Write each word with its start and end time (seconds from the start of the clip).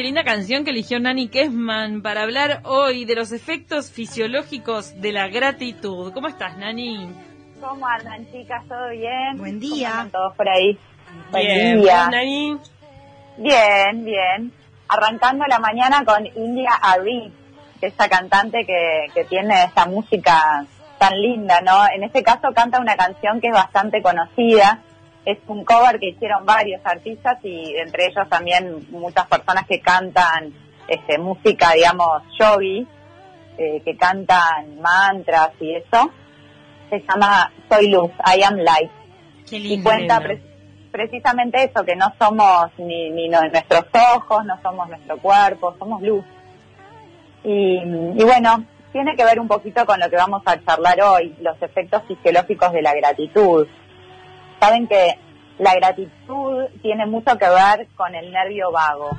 qué 0.00 0.04
linda 0.04 0.24
canción 0.24 0.64
que 0.64 0.70
eligió 0.70 0.98
Nani 0.98 1.28
Kessman 1.28 2.00
para 2.00 2.22
hablar 2.22 2.62
hoy 2.64 3.04
de 3.04 3.14
los 3.14 3.32
efectos 3.32 3.92
fisiológicos 3.92 4.98
de 4.98 5.12
la 5.12 5.28
gratitud. 5.28 6.10
¿Cómo 6.14 6.26
estás, 6.26 6.56
Nani? 6.56 7.14
¿Cómo 7.60 7.86
andan, 7.86 8.24
chicas? 8.32 8.66
¿Todo 8.66 8.88
bien? 8.92 9.36
Buen 9.36 9.60
día. 9.60 9.90
¿Cómo 9.90 10.00
andan 10.00 10.10
todos 10.10 10.36
por 10.36 10.48
ahí? 10.48 10.78
Bien, 11.34 11.72
Buen 11.72 11.80
día. 11.82 12.08
Nani. 12.08 12.56
Bien, 13.36 14.04
bien. 14.06 14.52
Arrancando 14.88 15.44
la 15.46 15.58
mañana 15.58 16.02
con 16.02 16.24
India 16.34 16.70
Ari, 16.80 17.30
que 17.78 17.88
es 17.88 17.92
esa 17.92 18.08
cantante 18.08 18.64
que, 18.64 19.04
que 19.12 19.24
tiene 19.24 19.64
esta 19.64 19.84
música 19.84 20.64
tan 20.98 21.12
linda, 21.20 21.60
¿no? 21.60 21.84
En 21.94 22.04
este 22.04 22.22
caso 22.22 22.48
canta 22.54 22.80
una 22.80 22.96
canción 22.96 23.38
que 23.38 23.48
es 23.48 23.52
bastante 23.52 24.00
conocida. 24.00 24.80
Es 25.30 25.38
un 25.46 25.64
cover 25.64 25.98
que 26.00 26.08
hicieron 26.10 26.44
varios 26.44 26.80
artistas 26.84 27.38
y 27.44 27.74
entre 27.76 28.06
ellos 28.06 28.28
también 28.28 28.86
muchas 28.90 29.26
personas 29.26 29.64
que 29.68 29.80
cantan 29.80 30.52
este, 30.88 31.18
música, 31.18 31.72
digamos, 31.74 32.22
yogi, 32.38 32.86
eh, 33.58 33.80
que 33.84 33.96
cantan 33.96 34.80
mantras 34.80 35.50
y 35.60 35.74
eso. 35.74 36.10
Se 36.88 37.00
llama 37.08 37.52
Soy 37.68 37.88
Luz, 37.90 38.10
I 38.36 38.42
Am 38.42 38.56
Light. 38.56 38.90
Qué 39.48 39.56
y 39.58 39.82
cuenta 39.82 40.20
pre- 40.20 40.42
precisamente 40.90 41.62
eso, 41.62 41.84
que 41.84 41.94
no 41.94 42.12
somos 42.18 42.70
ni, 42.78 43.10
ni 43.10 43.28
no- 43.28 43.42
nuestros 43.42 43.84
ojos, 44.16 44.44
no 44.44 44.60
somos 44.62 44.88
nuestro 44.88 45.16
cuerpo, 45.18 45.76
somos 45.78 46.02
luz. 46.02 46.24
Y, 47.44 47.76
y 47.78 48.24
bueno, 48.24 48.64
tiene 48.92 49.14
que 49.16 49.24
ver 49.24 49.38
un 49.38 49.48
poquito 49.48 49.86
con 49.86 50.00
lo 50.00 50.10
que 50.10 50.16
vamos 50.16 50.42
a 50.44 50.60
charlar 50.64 51.00
hoy, 51.02 51.34
los 51.40 51.60
efectos 51.62 52.02
fisiológicos 52.08 52.72
de 52.72 52.82
la 52.82 52.94
gratitud. 52.94 53.66
Saben 54.60 54.86
que 54.86 55.18
la 55.58 55.74
gratitud 55.74 56.66
tiene 56.82 57.06
mucho 57.06 57.36
que 57.38 57.48
ver 57.48 57.88
con 57.96 58.14
el 58.14 58.30
nervio 58.30 58.70
vago. 58.70 59.10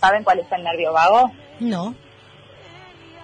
¿Saben 0.00 0.22
cuál 0.24 0.40
es 0.40 0.52
el 0.52 0.62
nervio 0.62 0.92
vago? 0.92 1.30
No. 1.60 1.94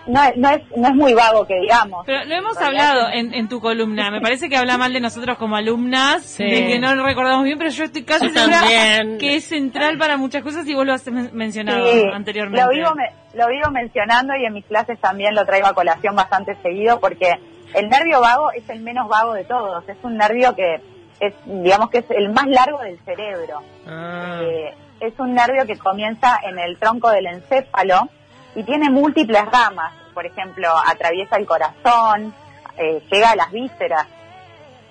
No, 0.07 0.23
es- 0.23 0.37
no, 0.37 0.51
es, 0.51 0.61
no 0.77 0.89
es 0.89 0.95
muy 0.95 1.15
vago 1.15 1.47
que 1.47 1.59
digamos. 1.61 2.05
Pero 2.05 2.25
lo 2.27 2.35
hemos 2.35 2.59
hablado 2.59 3.09
en, 3.11 3.33
en 3.33 3.49
tu 3.49 3.59
columna. 3.61 4.11
Me 4.11 4.21
parece 4.21 4.51
que 4.51 4.57
habla 4.57 4.77
mal 4.77 4.93
de 4.93 5.01
nosotros 5.01 5.39
como 5.39 5.57
alumnas, 5.57 6.25
Sí. 6.27 6.45
de 6.45 6.67
que 6.67 6.79
no 6.79 6.95
lo 6.95 7.05
recordamos 7.07 7.45
bien, 7.45 7.57
pero 7.57 7.71
yo 7.71 7.85
estoy 7.85 8.03
casi 8.05 8.27
Yo 8.27 8.35
segura 8.35 8.61
también. 8.61 9.17
que 9.19 9.37
es 9.37 9.45
central 9.47 9.97
para 9.97 10.19
muchas 10.19 10.43
cosas 10.43 10.67
y 10.67 10.75
vos 10.75 10.85
lo 10.85 10.93
has 10.93 11.07
men- 11.11 11.31
mencionado 11.33 11.91
Sí, 11.91 12.03
anteriormente. 12.13 12.63
Lo 12.67 12.71
vivo, 12.71 12.95
me- 12.95 13.39
lo 13.39 13.49
vivo 13.49 13.71
mencionando 13.71 14.35
y 14.37 14.45
en 14.45 14.53
mis 14.53 14.67
clases 14.67 15.01
también 15.01 15.35
lo 15.35 15.47
traigo 15.47 15.69
a 15.69 15.75
colación 15.75 16.15
bastante 16.15 16.55
seguido 16.61 17.01
porque 17.01 17.33
el 17.75 17.89
nervio 17.89 18.21
vago 18.21 18.51
es 18.53 18.69
el 18.71 18.81
menos 18.81 19.09
vago 19.09 19.35
de 19.35 19.45
todos. 19.45 19.89
Es 19.89 19.99
un 20.03 20.17
nervio 20.17 20.55
que 20.55 20.81
es, 21.21 21.35
digamos 21.45 21.91
que 21.91 21.99
es 21.99 22.11
el 22.11 22.33
más 22.33 22.47
largo 22.47 22.79
del 22.79 22.99
cerebro. 23.05 23.63
Ah. 23.87 24.41
Eh, 24.43 24.75
es 25.01 25.19
un 25.19 25.35
nervio 25.35 25.67
que 25.67 25.77
comienza 25.77 26.39
en 26.43 26.59
el 26.59 26.79
tronco 26.79 27.11
del 27.11 27.27
encéfalo 27.27 28.09
y 28.55 28.63
tiene 28.63 28.91
múltiples 28.91 29.45
ramas. 29.51 29.93
Por 30.15 30.27
ejemplo, 30.27 30.69
atraviesa 30.87 31.37
el 31.37 31.47
corazón, 31.47 32.33
eh, 32.79 33.03
llega 33.11 33.31
a 33.31 33.37
las 33.37 33.51
vísceras. 33.51 34.07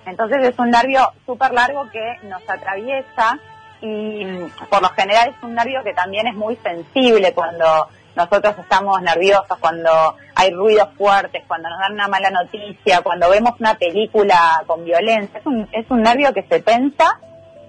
Entonces 0.06 0.44
es 0.44 0.58
un 0.58 0.70
nervio 0.70 1.12
súper 1.24 1.52
largo 1.52 1.88
que 1.90 2.18
nos 2.24 2.42
atraviesa 2.48 3.38
y 3.80 4.24
mm, 4.24 4.50
por 4.68 4.82
lo 4.82 4.88
general 4.90 5.30
es 5.30 5.42
un 5.42 5.54
nervio 5.54 5.82
que 5.82 5.94
también 5.94 6.26
es 6.26 6.34
muy 6.34 6.56
sensible 6.56 7.32
cuando 7.32 7.88
nosotros 8.16 8.54
estamos 8.58 9.00
nerviosos, 9.02 9.58
cuando 9.58 10.16
hay 10.34 10.50
ruidos 10.52 10.88
fuertes, 10.96 11.42
cuando 11.46 11.68
nos 11.68 11.78
dan 11.80 11.92
una 11.92 12.08
mala 12.08 12.30
noticia, 12.30 13.00
cuando 13.02 13.28
vemos 13.28 13.54
una 13.58 13.74
película 13.74 14.62
con 14.66 14.84
violencia. 14.84 15.40
Es 15.40 15.46
un, 15.46 15.68
es 15.72 15.90
un 15.90 16.02
nervio 16.02 16.32
que 16.32 16.42
se 16.44 16.60
tensa 16.60 17.18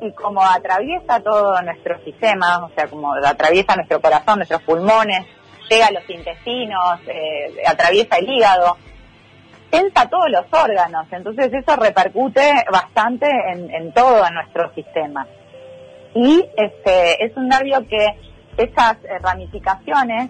y 0.01 0.11
como 0.11 0.41
atraviesa 0.43 1.19
todo 1.21 1.61
nuestro 1.61 1.97
sistema, 2.03 2.66
o 2.66 2.69
sea, 2.75 2.88
como 2.88 3.13
atraviesa 3.13 3.75
nuestro 3.75 4.01
corazón, 4.01 4.38
nuestros 4.38 4.61
pulmones, 4.63 5.25
llega 5.69 5.88
a 5.88 5.91
los 5.91 6.07
intestinos, 6.09 7.00
eh, 7.07 7.56
atraviesa 7.66 8.17
el 8.17 8.29
hígado, 8.29 8.77
tensa 9.69 10.07
todos 10.09 10.29
los 10.29 10.45
órganos, 10.51 11.07
entonces 11.12 11.51
eso 11.53 11.75
repercute 11.75 12.66
bastante 12.72 13.27
en, 13.51 13.73
en 13.73 13.94
todo 13.94 14.29
nuestro 14.29 14.72
sistema. 14.73 15.25
Y 16.13 16.47
este 16.56 17.25
es 17.25 17.35
un 17.35 17.47
nervio 17.47 17.85
que 17.88 18.34
esas 18.57 18.97
eh, 19.03 19.19
ramificaciones 19.21 20.29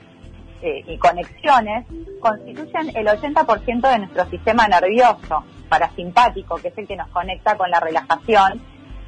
eh, 0.61 0.83
y 0.87 0.97
conexiones 0.97 1.85
constituyen 2.19 2.95
el 2.95 3.07
80% 3.07 3.89
de 3.91 3.99
nuestro 3.99 4.25
sistema 4.29 4.67
nervioso 4.67 5.43
parasimpático, 5.69 6.55
que 6.57 6.69
es 6.69 6.77
el 6.77 6.87
que 6.87 6.95
nos 6.95 7.07
conecta 7.09 7.55
con 7.57 7.69
la 7.69 7.79
relajación 7.79 8.61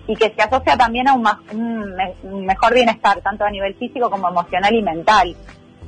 y 0.08 0.16
que 0.16 0.34
se 0.34 0.42
asocia 0.42 0.78
también 0.78 1.08
a 1.08 1.14
un, 1.14 1.22
ma- 1.24 1.42
un 1.52 1.96
me- 1.96 2.16
un 2.24 2.46
mejor 2.46 2.74
bienestar, 2.74 3.20
tanto 3.22 3.44
a 3.46 3.50
nivel 3.50 3.74
físico 3.76 4.10
como 4.10 4.30
emocional 4.30 4.74
y 4.74 4.82
mental. 4.82 5.36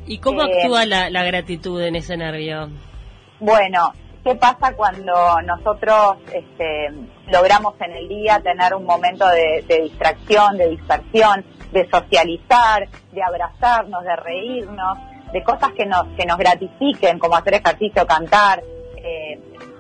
¿Y 0.05 0.17
cómo 0.19 0.41
Eh, 0.43 0.61
actúa 0.61 0.85
la, 0.85 1.09
la 1.09 1.23
gratitud 1.23 1.81
en 1.81 1.95
ese 1.95 2.17
nervio? 2.17 2.69
Bueno, 3.39 3.93
¿qué 4.23 4.35
pasa 4.35 4.73
cuando 4.75 5.13
nosotros 5.45 6.17
este, 6.33 6.89
logramos 7.31 7.75
en 7.81 7.91
el 7.91 8.07
día 8.09 8.39
tener 8.41 8.73
un 8.73 8.85
momento 8.85 9.27
de, 9.29 9.63
de 9.67 9.83
distracción, 9.83 10.57
de 10.57 10.69
dispersión, 10.69 11.45
de 11.71 11.89
socializar, 11.89 12.87
de 13.11 13.21
abrazarnos, 13.23 14.03
de 14.03 14.15
reírnos, 14.15 14.97
de 15.31 15.43
cosas 15.43 15.71
que 15.73 15.85
nos, 15.85 16.07
que 16.17 16.25
nos 16.25 16.37
gratifiquen, 16.37 17.19
como 17.19 17.35
hacer 17.35 17.55
ejercicio, 17.55 18.05
cantar? 18.07 18.63
eh, 19.03 19.39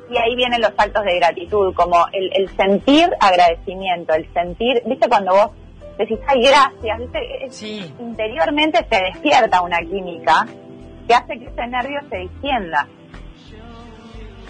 y 0.09 0.17
ahí 0.17 0.35
vienen 0.35 0.61
los 0.61 0.73
saltos 0.75 1.03
de 1.03 1.15
gratitud, 1.17 1.73
como 1.75 2.07
el, 2.11 2.31
el 2.33 2.49
sentir 2.55 3.09
agradecimiento, 3.19 4.13
el 4.13 4.31
sentir, 4.33 4.81
¿viste 4.85 5.07
cuando 5.07 5.33
vos 5.33 5.49
decís, 5.97 6.17
ay, 6.27 6.41
gracias? 6.41 6.99
¿viste? 6.99 7.47
Sí. 7.49 7.93
interiormente 7.99 8.85
se 8.89 9.01
despierta 9.03 9.61
una 9.61 9.79
química 9.79 10.47
que 11.07 11.13
hace 11.13 11.37
que 11.37 11.45
ese 11.45 11.67
nervio 11.67 11.99
se 12.09 12.17
distienda. 12.17 12.87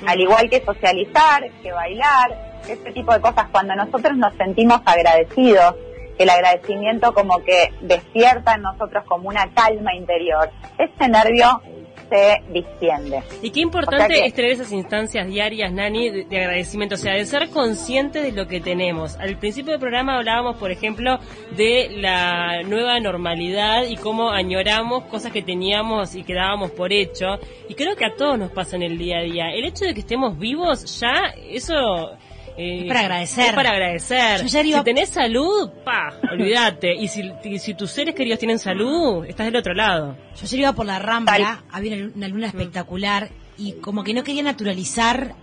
Al 0.08 0.20
igual 0.20 0.50
que 0.50 0.64
socializar, 0.64 1.50
que 1.62 1.72
bailar, 1.74 2.60
este 2.68 2.92
tipo 2.92 3.14
de 3.14 3.20
cosas, 3.20 3.48
cuando 3.52 3.76
nosotros 3.76 4.16
nos 4.18 4.34
sentimos 4.36 4.82
agradecidos, 4.86 5.76
el 6.20 6.30
agradecimiento 6.30 7.14
como 7.14 7.40
que 7.44 7.74
despierta 7.82 8.54
en 8.56 8.62
nosotros 8.62 9.04
como 9.08 9.30
una 9.30 9.52
calma 9.54 9.96
interior, 9.96 10.52
ese 10.78 11.10
nervio 11.10 11.62
se 12.10 12.42
distiende. 12.52 13.22
Y 13.44 13.52
qué 13.52 13.60
importante 13.62 14.06
O 14.06 14.08
sea 14.08 14.16
que- 14.24 14.26
es 14.26 14.34
tener 14.34 14.52
esas 14.52 14.72
instancias 14.72 15.28
diarias, 15.28 15.72
Nani, 15.72 16.10
de, 16.10 16.24
de 16.26 16.38
agradecimiento, 16.40 16.96
o 16.96 16.98
sea, 16.98 17.14
de 17.14 17.24
ser 17.26 17.50
consciente 17.50 18.22
de 18.24 18.32
lo 18.32 18.48
que 18.48 18.60
tenemos. 18.60 19.16
Al 19.18 19.38
principio 19.38 19.72
del 19.74 19.80
programa 19.80 20.18
hablábamos, 20.18 20.58
por 20.58 20.72
ejemplo, 20.72 21.20
de 21.56 21.90
la 21.98 22.64
nueva 22.64 23.00
normalidad 23.00 23.84
y 23.88 23.96
cómo 23.96 24.32
añoramos 24.32 25.04
cosas 25.06 25.32
que 25.32 25.44
teníamos 25.44 26.16
y 26.16 26.24
que 26.24 26.34
dábamos 26.34 26.72
por 26.72 26.92
hecho. 26.92 27.38
Y 27.70 27.76
creo 27.76 27.96
que 27.96 28.06
a 28.06 28.16
todos 28.16 28.40
nos 28.40 28.52
pasa 28.52 28.76
en 28.76 28.82
el 28.84 28.98
día 28.98 29.20
a 29.20 29.22
día. 29.22 29.52
El 29.54 29.66
hecho 29.66 29.86
de 29.86 29.94
que 29.94 30.00
estemos 30.02 30.38
vivos, 30.38 31.00
ya, 31.00 31.32
eso... 31.50 32.18
eh, 32.60 32.82
Es 32.82 32.88
para 32.88 33.00
agradecer. 33.02 33.46
Es 33.48 33.54
para 33.54 33.70
agradecer. 33.72 34.38
Yo 34.40 34.46
ayer 34.46 34.66
iba- 34.66 34.78
Si 34.80 34.84
tenés 34.84 35.10
salud, 35.10 35.70
pa, 35.86 36.14
olvídate. 36.32 36.94
Y 36.94 37.08
si, 37.08 37.32
y 37.44 37.60
si 37.60 37.74
tus 37.74 37.90
seres 37.92 38.14
queridos 38.16 38.38
tienen 38.40 38.60
salud, 38.60 39.26
estás 39.26 39.46
del 39.46 39.56
otro 39.56 39.74
lado. 39.74 40.16
Yo 40.36 40.42
ayer 40.44 40.60
iba 40.60 40.74
por 40.74 40.86
la 40.86 41.00
Rambla, 41.00 41.64
había 41.72 41.96
una, 41.96 42.12
una 42.16 42.28
luna 42.28 42.48
espectacular 42.48 43.30
y 43.58 43.74
como 43.74 44.04
que 44.04 44.14
no 44.14 44.24
quería 44.24 44.44
naturalizar 44.44 45.34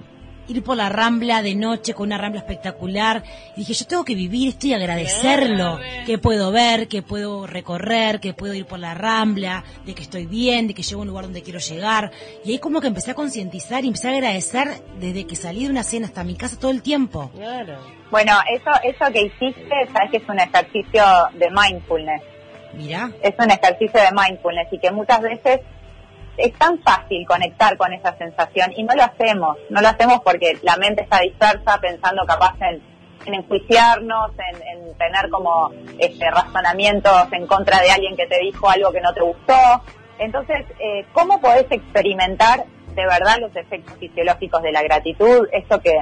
ir 0.49 0.63
por 0.63 0.77
la 0.77 0.89
Rambla 0.89 1.43
de 1.43 1.55
noche 1.55 1.95
con 1.95 2.09
una 2.09 2.19
Rambla 2.19 2.41
espectacular. 2.41 3.23
Y 3.55 3.61
dije, 3.61 3.75
yo 3.75 3.87
tengo 3.87 4.05
que 4.05 4.15
vivir 4.15 4.49
esto 4.49 4.67
y 4.67 4.75
agradecerlo. 4.75 5.79
Que 6.05 6.19
puedo 6.19 6.53
ver, 6.53 6.89
que 6.89 7.03
puedo 7.03 7.47
recorrer, 7.47 8.21
que 8.21 8.35
puedo 8.35 8.55
ir 8.55 8.67
por 8.67 8.79
la 8.79 8.95
Rambla, 8.95 9.65
de 9.85 9.95
que 9.95 10.03
estoy 10.03 10.27
bien, 10.27 10.69
de 10.69 10.75
que 10.75 10.83
llego 10.83 11.01
a 11.01 11.03
un 11.03 11.09
lugar 11.09 11.25
donde 11.25 11.43
quiero 11.43 11.59
llegar. 11.59 12.11
Y 12.45 12.53
ahí 12.53 12.59
como 12.59 12.81
que 12.81 12.89
empecé 12.89 13.11
a 13.11 13.15
concientizar 13.15 13.85
y 13.85 13.89
empecé 13.89 14.09
a 14.09 14.13
agradecer 14.13 14.69
desde 14.99 15.27
que 15.27 15.37
salí 15.37 15.65
de 15.65 15.71
una 15.71 15.83
cena 15.83 16.07
hasta 16.07 16.25
mi 16.25 16.37
casa 16.37 16.59
todo 16.59 16.71
el 16.71 16.83
tiempo. 16.83 17.31
Claro. 17.35 17.79
Bueno, 18.11 18.33
eso, 18.55 18.71
eso 18.85 19.13
que 19.13 19.23
hiciste, 19.23 19.75
sabes 19.93 20.11
que 20.11 20.17
es 20.19 20.29
un 20.29 20.39
ejercicio 20.39 21.05
de 21.35 21.51
mindfulness. 21.51 22.23
Mirá. 22.75 23.11
es 23.23 23.35
un 23.39 23.51
ejercicio 23.51 24.01
de 24.01 24.11
mindfulness 24.13 24.69
y 24.71 24.79
que 24.79 24.91
muchas 24.91 25.23
veces 25.23 25.61
es 26.37 26.53
tan 26.55 26.79
fácil 26.81 27.27
conectar 27.27 27.77
con 27.77 27.93
esa 27.93 28.17
sensación 28.17 28.73
y 28.77 28.83
no 28.83 28.95
lo 28.95 29.03
hacemos, 29.05 29.57
no 29.71 29.81
lo 29.81 29.89
hacemos 29.89 30.21
porque 30.25 30.59
la 30.63 30.77
mente 30.77 31.03
está 31.03 31.21
dispersa 31.21 31.79
pensando 31.81 32.25
capaz 32.27 32.55
en, 32.61 32.83
en 33.27 33.35
enjuiciarnos, 33.35 34.31
en, 34.33 34.57
en 34.57 34.99
tener 34.99 35.31
como 35.31 35.71
este, 35.99 36.31
razonamientos 36.31 37.33
en 37.33 37.47
contra 37.47 37.81
de 37.81 37.91
alguien 37.91 38.17
que 38.17 38.27
te 38.27 38.39
dijo 38.39 38.69
algo 38.69 38.93
que 38.93 39.01
no 39.01 39.13
te 39.13 39.23
gustó. 39.23 39.83
Entonces, 40.19 40.65
eh, 40.79 41.05
¿cómo 41.13 41.41
podés 41.41 41.67
experimentar 41.71 42.65
de 42.95 43.05
verdad 43.05 43.37
los 43.41 43.55
efectos 43.55 43.97
fisiológicos 43.99 44.63
de 44.63 44.73
la 44.73 44.83
gratitud? 44.83 45.47
Esto 45.53 45.81
que, 45.81 45.95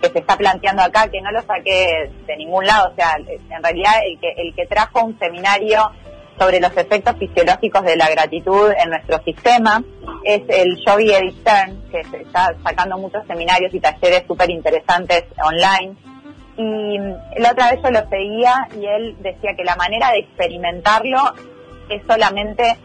que 0.00 0.08
se 0.08 0.18
está 0.18 0.36
planteando 0.36 0.82
acá, 0.82 1.08
que 1.08 1.20
no 1.20 1.32
lo 1.32 1.42
saqué 1.42 2.10
de 2.26 2.36
ningún 2.36 2.64
lado, 2.66 2.90
o 2.92 2.94
sea, 2.94 3.16
en 3.16 3.62
realidad 3.62 3.94
el 4.04 4.20
que, 4.20 4.32
el 4.36 4.54
que 4.54 4.66
trajo 4.66 5.04
un 5.04 5.18
seminario 5.18 5.90
sobre 6.38 6.60
los 6.60 6.76
efectos 6.76 7.16
fisiológicos 7.18 7.82
de 7.84 7.96
la 7.96 8.10
gratitud 8.10 8.70
en 8.76 8.90
nuestro 8.90 9.22
sistema 9.22 9.82
es 10.24 10.42
el 10.48 10.76
Joey 10.84 11.12
Edith 11.12 11.40
Stern, 11.40 11.82
que 11.90 12.04
se 12.04 12.22
está 12.22 12.54
sacando 12.64 12.98
muchos 12.98 13.26
seminarios 13.26 13.72
y 13.72 13.80
talleres 13.80 14.24
súper 14.26 14.50
interesantes 14.50 15.24
online. 15.42 15.96
Y 16.56 16.98
la 17.40 17.52
otra 17.52 17.70
vez 17.70 17.80
yo 17.82 17.90
lo 17.90 18.08
seguía 18.08 18.68
y 18.74 18.86
él 18.86 19.16
decía 19.20 19.54
que 19.56 19.64
la 19.64 19.76
manera 19.76 20.10
de 20.10 20.20
experimentarlo 20.20 21.34
es 21.88 22.02
solamente 22.06 22.76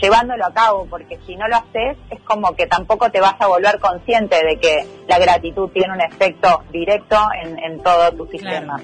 llevándolo 0.00 0.46
a 0.46 0.52
cabo, 0.52 0.86
porque 0.88 1.18
si 1.26 1.36
no 1.36 1.46
lo 1.48 1.56
haces 1.56 1.96
es 2.10 2.20
como 2.20 2.54
que 2.54 2.66
tampoco 2.66 3.10
te 3.10 3.20
vas 3.20 3.34
a 3.38 3.46
volver 3.46 3.78
consciente 3.78 4.36
de 4.44 4.56
que 4.56 4.86
la 5.08 5.18
gratitud 5.18 5.68
tiene 5.70 5.92
un 5.92 6.00
efecto 6.00 6.62
directo 6.70 7.16
en, 7.42 7.82
todo 7.82 8.12
tu 8.12 8.26
sistema. 8.26 8.80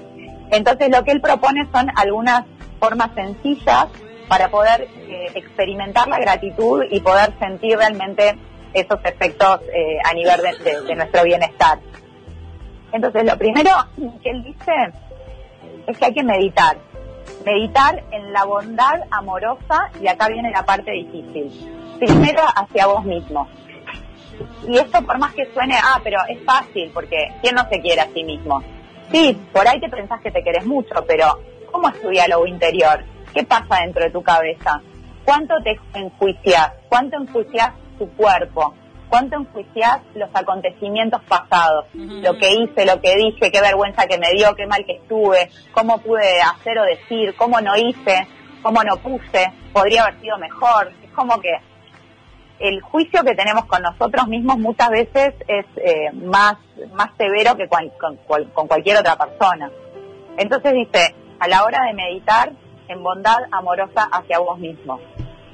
Entonces 0.51 0.91
lo 0.91 1.03
que 1.05 1.13
él 1.13 1.21
propone 1.21 1.67
son 1.73 1.91
algunas 1.97 2.45
formas 2.79 3.11
sencillas 3.15 3.87
para 4.29 4.49
poder 4.49 4.89
eh, 5.09 5.31
experimentar 5.35 6.09
la 6.09 6.19
gratitud 6.19 6.85
y 6.91 7.01
poder 7.01 7.33
sentir 7.39 7.77
realmente 7.77 8.37
esos 8.73 8.99
efectos 9.05 9.61
eh, 9.73 9.99
a 10.05 10.13
nivel 10.13 10.41
de, 10.87 10.95
nuestro 10.95 11.25
bienestar. 11.25 11.79
Entonces 12.93 13.25
lo 13.25 13.37
primero 13.39 13.71
que 14.23 14.31
él 14.31 14.43
dice 14.45 14.73
es 15.87 15.99
que 15.99 16.05
hay 16.05 16.15
que 16.15 16.23
meditar 16.23 16.77
meditar 17.45 18.03
en 18.11 18.33
la 18.33 18.45
bondad 18.45 19.03
amorosa 19.11 19.91
y 20.01 20.09
acá 20.09 20.29
viene 20.29 20.51
la 20.51 20.65
parte 20.65 20.91
difícil. 20.91 21.51
Primero 21.99 22.43
hacia 22.55 22.87
vos 22.87 23.05
mismo. 23.05 23.49
Y 24.69 24.77
esto 24.79 25.01
por 25.03 25.19
más 25.19 25.33
que 25.35 25.47
suene, 25.53 25.77
ah, 25.83 26.01
pero 26.03 26.19
es 26.29 26.43
fácil 26.45 26.91
porque 26.93 27.33
¿quién 27.41 27.55
no 27.55 27.69
se 27.69 27.81
quiere 27.81 28.01
a 28.01 28.09
sí 28.13 28.23
mismo? 28.25 28.63
Sí, 29.13 29.39
por 29.53 29.67
ahí 29.67 29.81
te 29.81 29.89
pensás 29.89 30.21
que 30.21 30.31
te 30.31 30.43
querés 30.43 30.67
mucho, 30.67 30.95
pero 31.07 31.39
¿cómo 31.71 31.89
es 31.89 32.01
tu 32.01 32.09
diálogo 32.09 32.47
interior? 32.47 33.05
¿Qué 33.37 33.45
pasa 33.45 33.83
dentro 33.83 34.03
de 34.03 34.11
tu 34.11 34.23
cabeza? 34.23 34.81
¿Cuánto 35.27 35.57
te 35.63 35.79
enjuicias? 35.93 36.73
¿Cuánto 36.89 37.19
enjuicias 37.19 37.75
tu 37.99 38.09
cuerpo? 38.13 38.75
cuánto 39.09 39.37
enjuiciás 39.37 40.01
los 40.17 40.29
acontecimientos 40.35 41.23
pasados, 41.29 41.87
lo 41.95 42.37
que 42.39 42.53
hice, 42.55 42.85
lo 42.85 43.01
que 43.01 43.15
dije, 43.15 43.53
qué 43.53 43.61
vergüenza 43.61 44.07
que 44.09 44.19
me 44.19 44.33
dio, 44.33 44.53
qué 44.57 44.67
mal 44.67 44.85
que 44.85 44.95
estuve, 44.95 45.49
cómo 45.71 45.99
pude 45.99 46.41
hacer 46.41 46.77
o 46.79 46.83
decir, 46.83 47.33
cómo 47.37 47.61
no 47.61 47.77
hice, 47.77 48.27
cómo 48.63 48.83
no 48.83 48.97
puse, 48.97 49.53
podría 49.73 50.03
haber 50.03 50.21
sido 50.21 50.37
mejor. 50.39 50.93
Es 51.05 51.11
como 51.13 51.41
que 51.41 51.53
el 52.59 52.81
juicio 52.81 53.23
que 53.23 53.37
tenemos 53.37 53.67
con 53.67 53.81
nosotros 53.81 54.27
mismos 54.27 54.59
muchas 54.59 54.91
veces 54.91 55.35
es 55.47 55.67
eh, 55.77 56.11
más, 56.13 56.57
más 56.93 57.11
severo 57.17 57.57
que 57.57 57.69
con, 57.69 57.89
con 58.53 58.67
cualquier 58.67 58.97
otra 58.97 59.17
persona. 59.17 59.71
Entonces 60.37 60.73
dice, 60.73 61.15
a 61.39 61.47
la 61.47 61.63
hora 61.63 61.85
de 61.87 61.95
meditar, 61.95 62.53
en 62.89 63.03
bondad 63.03 63.39
amorosa 63.53 64.09
hacia 64.13 64.39
vos 64.39 64.59
mismo 64.59 65.01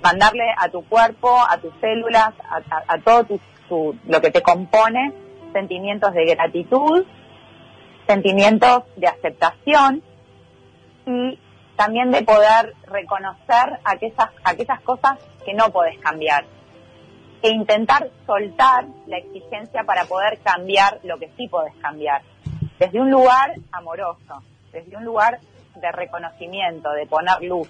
mandarle 0.03 0.45
a 0.59 0.69
tu 0.69 0.85
cuerpo, 0.85 1.31
a 1.49 1.57
tus 1.59 1.73
células, 1.81 2.33
a, 2.89 2.99
todo 2.99 3.27
lo 4.07 4.21
que 4.21 4.31
te 4.31 4.43
compone, 4.43 5.13
sentimientos 5.53 6.13
de 6.13 6.27
gratitud, 6.27 7.07
sentimientos 8.07 8.83
de 8.97 9.07
aceptación 9.07 10.03
y 11.07 11.39
también 11.77 12.11
de 12.11 12.23
poder 12.23 12.75
reconocer 12.87 13.79
aquellas, 13.85 14.29
aquellas 14.45 14.81
cosas 14.83 15.19
que 15.45 15.55
no 15.55 15.71
puedes 15.71 15.99
cambiar 15.99 16.45
e 17.41 17.51
intentar 17.51 18.11
soltar 18.27 18.87
la 19.07 19.19
exigencia 19.19 19.85
para 19.85 20.05
poder 20.05 20.39
cambiar 20.41 21.01
lo 21.03 21.19
que 21.19 21.31
sí 21.37 21.49
puedes 21.49 21.75
cambiar. 21.77 22.23
Desde 22.79 23.01
un 23.01 23.11
lugar 23.11 23.55
amoroso, 23.73 24.43
desde 24.73 24.97
un 24.97 25.05
lugar 25.05 25.41
de 25.75 25.93
reconocimiento, 25.93 26.91
de 26.93 27.07
poner 27.07 27.43
luz, 27.43 27.69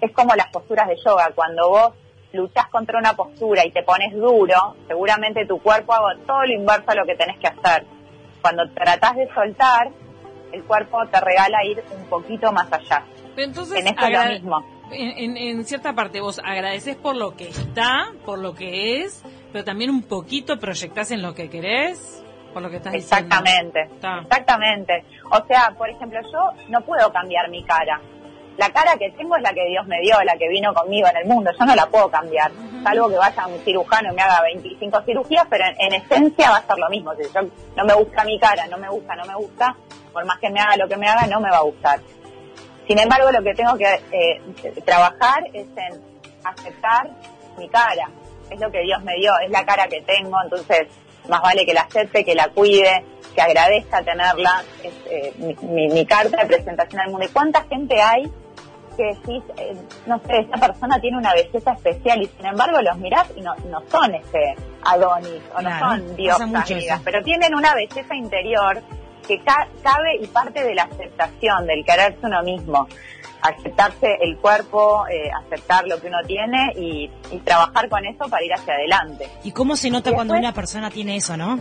es 0.00 0.12
como 0.12 0.34
las 0.34 0.48
posturas 0.48 0.88
de 0.88 0.96
yoga, 1.04 1.30
cuando 1.34 1.68
vos 1.68 1.94
luchás 2.32 2.66
contra 2.68 2.98
una 2.98 3.14
postura 3.14 3.64
y 3.66 3.72
te 3.72 3.82
pones 3.82 4.14
duro, 4.14 4.76
seguramente 4.86 5.46
tu 5.46 5.58
cuerpo 5.60 5.94
haga 5.94 6.20
todo 6.26 6.44
lo 6.44 6.52
inverso 6.52 6.90
a 6.90 6.94
lo 6.94 7.04
que 7.04 7.14
tenés 7.14 7.38
que 7.38 7.48
hacer. 7.48 7.84
Cuando 8.40 8.68
tratás 8.70 9.16
de 9.16 9.28
soltar, 9.34 9.88
el 10.52 10.62
cuerpo 10.64 11.06
te 11.10 11.20
regala 11.20 11.64
ir 11.64 11.82
un 11.96 12.06
poquito 12.06 12.52
más 12.52 12.72
allá. 12.72 13.04
Pero 13.34 13.48
entonces, 13.48 13.80
en 13.80 13.88
esto 13.88 14.06
es 14.06 14.12
lo 14.12 14.30
mismo. 14.30 14.78
En, 14.90 15.64
cierta 15.64 15.94
parte 15.94 16.20
vos 16.20 16.40
agradeces 16.42 16.96
por 16.96 17.14
lo 17.14 17.36
que 17.36 17.48
está, 17.48 18.06
por 18.24 18.38
lo 18.38 18.54
que 18.54 19.02
es, 19.02 19.22
pero 19.52 19.64
también 19.64 19.90
un 19.90 20.02
poquito 20.02 20.58
proyectás 20.58 21.10
en 21.10 21.20
lo 21.20 21.34
que 21.34 21.50
querés, 21.50 22.24
por 22.52 22.62
lo 22.62 22.70
que 22.70 22.76
estás 22.76 22.94
exactamente, 22.94 23.84
diciendo. 23.84 24.22
Exactamente, 24.22 24.94
exactamente. 24.94 25.04
O 25.30 25.46
sea, 25.46 25.74
por 25.76 25.88
ejemplo, 25.88 26.20
yo 26.32 26.68
no 26.68 26.80
puedo 26.82 27.12
cambiar 27.12 27.48
mi 27.50 27.62
cara, 27.64 28.00
la 28.58 28.70
cara 28.70 28.96
que 28.98 29.10
tengo 29.12 29.36
es 29.36 29.42
la 29.42 29.54
que 29.54 29.64
Dios 29.68 29.86
me 29.86 30.00
dio, 30.00 30.20
la 30.24 30.36
que 30.36 30.48
vino 30.48 30.74
conmigo 30.74 31.06
en 31.08 31.16
el 31.16 31.26
mundo, 31.26 31.50
yo 31.56 31.64
no 31.64 31.76
la 31.76 31.86
puedo 31.86 32.10
cambiar, 32.10 32.50
salvo 32.82 33.08
que 33.08 33.16
vaya 33.16 33.42
a 33.44 33.46
un 33.46 33.58
cirujano 33.60 34.10
y 34.10 34.16
me 34.16 34.22
haga 34.22 34.42
25 34.42 35.02
cirugías, 35.02 35.46
pero 35.48 35.64
en, 35.78 35.94
esencia 35.94 36.50
va 36.50 36.56
a 36.56 36.66
ser 36.66 36.76
lo 36.76 36.88
mismo, 36.88 37.14
si 37.14 37.22
yo 37.32 37.40
no 37.76 37.84
me 37.84 37.94
gusta 37.94 38.24
mi 38.24 38.36
cara, 38.38 38.66
no 38.66 38.76
me 38.76 38.88
gusta, 38.88 39.14
no 39.14 39.24
me 39.26 39.34
gusta, 39.36 39.76
por 40.12 40.24
más 40.26 40.40
que 40.40 40.50
me 40.50 40.58
haga 40.58 40.76
lo 40.76 40.88
que 40.88 40.96
me 40.96 41.06
haga, 41.06 41.28
no 41.28 41.40
me 41.40 41.50
va 41.50 41.58
a 41.58 41.62
gustar. 41.62 42.00
Sin 42.88 42.98
embargo, 42.98 43.30
lo 43.30 43.42
que 43.44 43.54
tengo 43.54 43.76
que 43.76 44.00
eh, 44.10 44.42
trabajar 44.84 45.44
es 45.52 45.66
en 45.76 46.02
aceptar 46.42 47.10
mi 47.56 47.68
cara, 47.68 48.10
es 48.50 48.58
lo 48.58 48.72
que 48.72 48.80
Dios 48.80 49.00
me 49.04 49.14
dio, 49.20 49.30
es 49.44 49.50
la 49.52 49.64
cara 49.64 49.86
que 49.86 50.00
tengo, 50.00 50.36
entonces 50.42 50.88
más 51.28 51.42
vale 51.42 51.64
que 51.66 51.74
la 51.74 51.82
acepte, 51.82 52.24
que 52.24 52.34
la 52.34 52.48
cuide, 52.48 53.04
que 53.34 53.42
agradezca 53.42 54.02
tenerla, 54.02 54.62
es 54.82 54.92
eh, 55.10 55.34
mi, 55.38 55.88
mi, 55.88 56.06
carta 56.06 56.42
de 56.42 56.46
presentación 56.46 57.00
al 57.00 57.10
mundo. 57.10 57.26
¿Y 57.26 57.30
cuánta 57.30 57.64
gente 57.64 58.00
hay 58.00 58.30
que 58.98 59.04
decís, 59.04 59.44
eh, 59.56 59.76
no 60.06 60.18
sé, 60.26 60.40
esta 60.40 60.58
persona 60.58 61.00
tiene 61.00 61.18
una 61.18 61.32
belleza 61.32 61.72
especial 61.72 62.20
y 62.20 62.26
sin 62.26 62.46
embargo 62.46 62.82
los 62.82 62.98
mirás 62.98 63.28
y 63.36 63.40
no, 63.40 63.54
no 63.70 63.80
son 63.88 64.12
ese 64.16 64.56
Adonis 64.82 65.42
o 65.56 65.62
no 65.62 65.78
son 65.78 66.16
diosas 66.16 67.00
pero 67.04 67.22
tienen 67.22 67.54
una 67.54 67.74
belleza 67.74 68.14
interior 68.16 68.82
que 69.28 69.40
cabe 69.44 70.16
y 70.20 70.26
parte 70.26 70.64
de 70.64 70.74
la 70.74 70.84
aceptación, 70.84 71.66
del 71.66 71.84
quererse 71.84 72.18
uno 72.22 72.42
mismo, 72.42 72.88
aceptarse 73.42 74.16
el 74.20 74.38
cuerpo, 74.38 75.06
eh, 75.06 75.30
aceptar 75.44 75.86
lo 75.86 76.00
que 76.00 76.08
uno 76.08 76.18
tiene 76.26 76.72
y, 76.76 77.10
trabajar 77.44 77.88
con 77.88 78.04
eso 78.04 78.28
para 78.28 78.42
ir 78.44 78.52
hacia 78.52 78.74
adelante. 78.74 79.28
¿Y 79.44 79.52
cómo 79.52 79.76
se 79.76 79.90
nota 79.90 80.12
cuando 80.12 80.34
una 80.34 80.52
persona 80.52 80.90
tiene 80.90 81.16
eso, 81.16 81.36
no? 81.36 81.58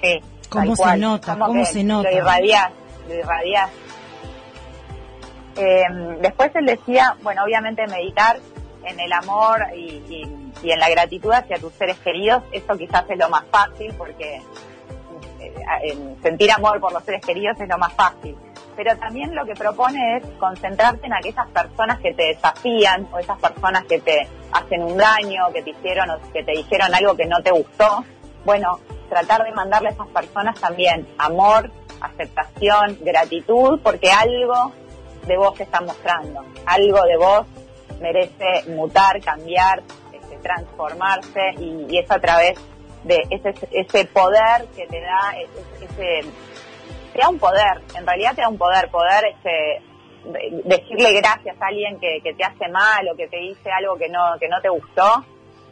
Sí. 0.00 0.20
¿Cómo 0.48 0.76
se 0.76 0.96
nota? 0.96 1.38
¿Cómo 1.38 1.64
se 1.64 1.82
nota? 1.82 2.10
Lo 2.10 2.16
irradiás, 2.16 2.70
lo 3.08 3.14
irradiás. 3.14 3.70
Eh, 5.56 5.84
después 6.20 6.50
él 6.54 6.66
decía, 6.66 7.16
bueno, 7.22 7.42
obviamente 7.44 7.86
meditar 7.86 8.38
en 8.84 9.00
el 9.00 9.12
amor 9.12 9.66
y, 9.76 10.22
en 10.62 10.78
la 10.78 10.90
gratitud 10.90 11.32
hacia 11.32 11.58
tus 11.58 11.72
seres 11.74 11.96
queridos, 11.98 12.42
eso 12.52 12.76
quizás 12.76 13.04
es 13.08 13.18
lo 13.18 13.28
más 13.28 13.44
fácil 13.50 13.94
porque 13.96 14.42
sentir 16.22 16.50
amor 16.52 16.80
por 16.80 16.92
los 16.92 17.02
seres 17.04 17.24
queridos 17.24 17.58
es 17.60 17.68
lo 17.68 17.78
más 17.78 17.92
fácil. 17.94 18.36
Pero 18.76 18.96
también 18.96 19.34
lo 19.34 19.44
que 19.44 19.54
propone 19.54 20.16
es 20.16 20.24
concentrarte 20.38 21.06
en 21.06 21.12
aquellas 21.12 21.48
personas 21.48 21.98
que 22.00 22.14
te 22.14 22.24
desafían 22.28 23.08
o 23.12 23.18
esas 23.18 23.38
personas 23.38 23.84
que 23.84 24.00
te 24.00 24.28
hacen 24.52 24.82
un 24.82 24.96
daño, 24.96 25.52
que 25.52 25.62
te 25.62 25.70
hicieron 25.70 26.10
o 26.10 26.18
que 26.32 26.42
te 26.42 26.52
dijeron 26.52 26.94
algo 26.94 27.14
que 27.16 27.26
no 27.26 27.42
te 27.42 27.50
gustó. 27.50 28.04
Bueno, 28.44 28.80
tratar 29.08 29.44
de 29.44 29.52
mandarle 29.52 29.88
a 29.88 29.92
esas 29.92 30.08
personas 30.08 30.58
también 30.58 31.06
amor, 31.18 31.70
aceptación, 32.00 32.98
gratitud, 33.00 33.80
porque 33.82 34.10
algo 34.10 34.72
de 35.26 35.36
vos 35.36 35.56
se 35.56 35.64
está 35.64 35.80
mostrando. 35.80 36.44
Algo 36.64 37.02
de 37.02 37.16
vos 37.16 37.46
merece 38.00 38.70
mutar, 38.70 39.20
cambiar, 39.20 39.82
este, 40.12 40.36
transformarse 40.36 41.54
y, 41.58 41.98
es 41.98 42.10
a 42.10 42.18
través 42.18 42.58
de 43.04 43.22
ese, 43.30 44.04
poder 44.06 44.66
que 44.76 44.86
te 44.86 45.00
da, 45.00 45.34
ese, 45.80 46.28
te 47.12 47.18
da 47.18 47.28
un 47.28 47.38
poder, 47.38 47.80
en 47.96 48.06
realidad 48.06 48.34
te 48.34 48.42
da 48.42 48.48
un 48.48 48.58
poder, 48.58 48.90
poder 48.90 49.24
este, 49.26 49.82
decirle 50.64 51.12
gracias 51.14 51.56
a 51.60 51.66
alguien 51.66 51.98
que, 51.98 52.20
te 52.22 52.44
hace 52.44 52.68
mal 52.68 53.08
o 53.08 53.16
que 53.16 53.28
te 53.28 53.38
dice 53.38 53.70
algo 53.70 53.96
que 53.96 54.08
no, 54.08 54.38
que 54.38 54.48
no 54.48 54.60
te 54.60 54.68
gustó, 54.68 55.24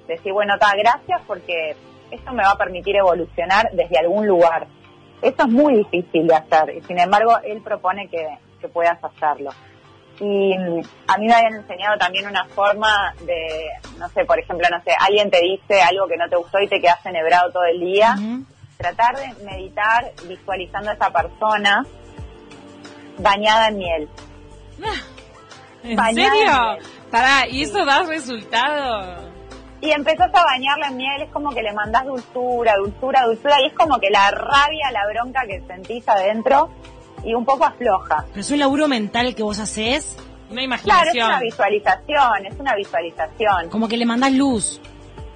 decir, 0.06 0.32
bueno, 0.32 0.54
ta, 0.58 0.72
gracias 0.76 1.20
porque 1.26 1.76
esto 2.10 2.32
me 2.32 2.42
va 2.42 2.52
a 2.52 2.58
permitir 2.58 2.96
evolucionar 2.96 3.70
desde 3.72 3.98
algún 3.98 4.26
lugar. 4.26 4.66
Eso 5.20 5.42
es 5.42 5.48
muy 5.48 5.76
difícil 5.76 6.26
de 6.26 6.34
hacer 6.34 6.76
y 6.76 6.80
sin 6.82 6.98
embargo 6.98 7.38
él 7.44 7.60
propone 7.60 8.08
que, 8.08 8.26
que 8.60 8.68
puedas 8.68 9.02
hacerlo. 9.02 9.50
Y 10.20 10.58
mm, 10.58 10.82
a 11.06 11.16
mí 11.18 11.26
me 11.26 11.34
habían 11.34 11.54
enseñado 11.54 11.96
también 11.98 12.26
una 12.26 12.44
forma 12.46 13.14
de, 13.20 13.68
no 13.98 14.08
sé, 14.08 14.24
por 14.24 14.38
ejemplo, 14.38 14.66
no 14.70 14.82
sé, 14.82 14.90
alguien 14.98 15.30
te 15.30 15.40
dice 15.40 15.80
algo 15.80 16.08
que 16.08 16.16
no 16.16 16.28
te 16.28 16.36
gustó 16.36 16.58
y 16.60 16.68
te 16.68 16.80
quedas 16.80 17.04
enhebrado 17.06 17.52
todo 17.52 17.64
el 17.64 17.80
día. 17.80 18.16
Tratar 18.76 19.16
de 19.16 19.44
meditar 19.44 20.12
visualizando 20.26 20.90
a 20.90 20.94
esa 20.94 21.10
persona 21.10 21.84
bañada 23.18 23.68
en 23.68 23.78
miel. 23.78 24.08
¿En 25.82 26.14
serio? 26.14 26.78
Pará, 27.10 27.48
¿y 27.48 27.62
eso 27.62 27.84
da 27.84 28.02
resultado? 28.02 29.28
Y 29.80 29.92
empezás 29.92 30.34
a 30.34 30.44
bañarla 30.44 30.88
en 30.88 30.96
miel, 30.96 31.22
es 31.22 31.30
como 31.30 31.50
que 31.50 31.62
le 31.62 31.72
mandás 31.72 32.04
dulzura, 32.04 32.74
dulzura, 32.76 33.24
dulzura, 33.24 33.60
y 33.62 33.66
es 33.66 33.74
como 33.74 33.98
que 34.00 34.10
la 34.10 34.30
rabia, 34.30 34.90
la 34.90 35.06
bronca 35.06 35.42
que 35.46 35.60
sentís 35.66 36.06
adentro 36.08 36.70
y 37.24 37.34
un 37.34 37.44
poco 37.44 37.64
afloja. 37.64 38.24
¿Pero 38.28 38.40
es 38.40 38.50
un 38.50 38.58
laburo 38.58 38.88
mental 38.88 39.34
que 39.34 39.42
vos 39.42 39.58
haces? 39.58 40.16
Una 40.50 40.62
imaginación. 40.62 41.12
Claro, 41.12 41.18
es 41.18 41.28
una 41.28 41.40
visualización, 41.40 42.46
es 42.46 42.58
una 42.58 42.74
visualización. 42.74 43.68
Como 43.70 43.88
que 43.88 43.96
le 43.96 44.06
mandás 44.06 44.32
luz. 44.32 44.80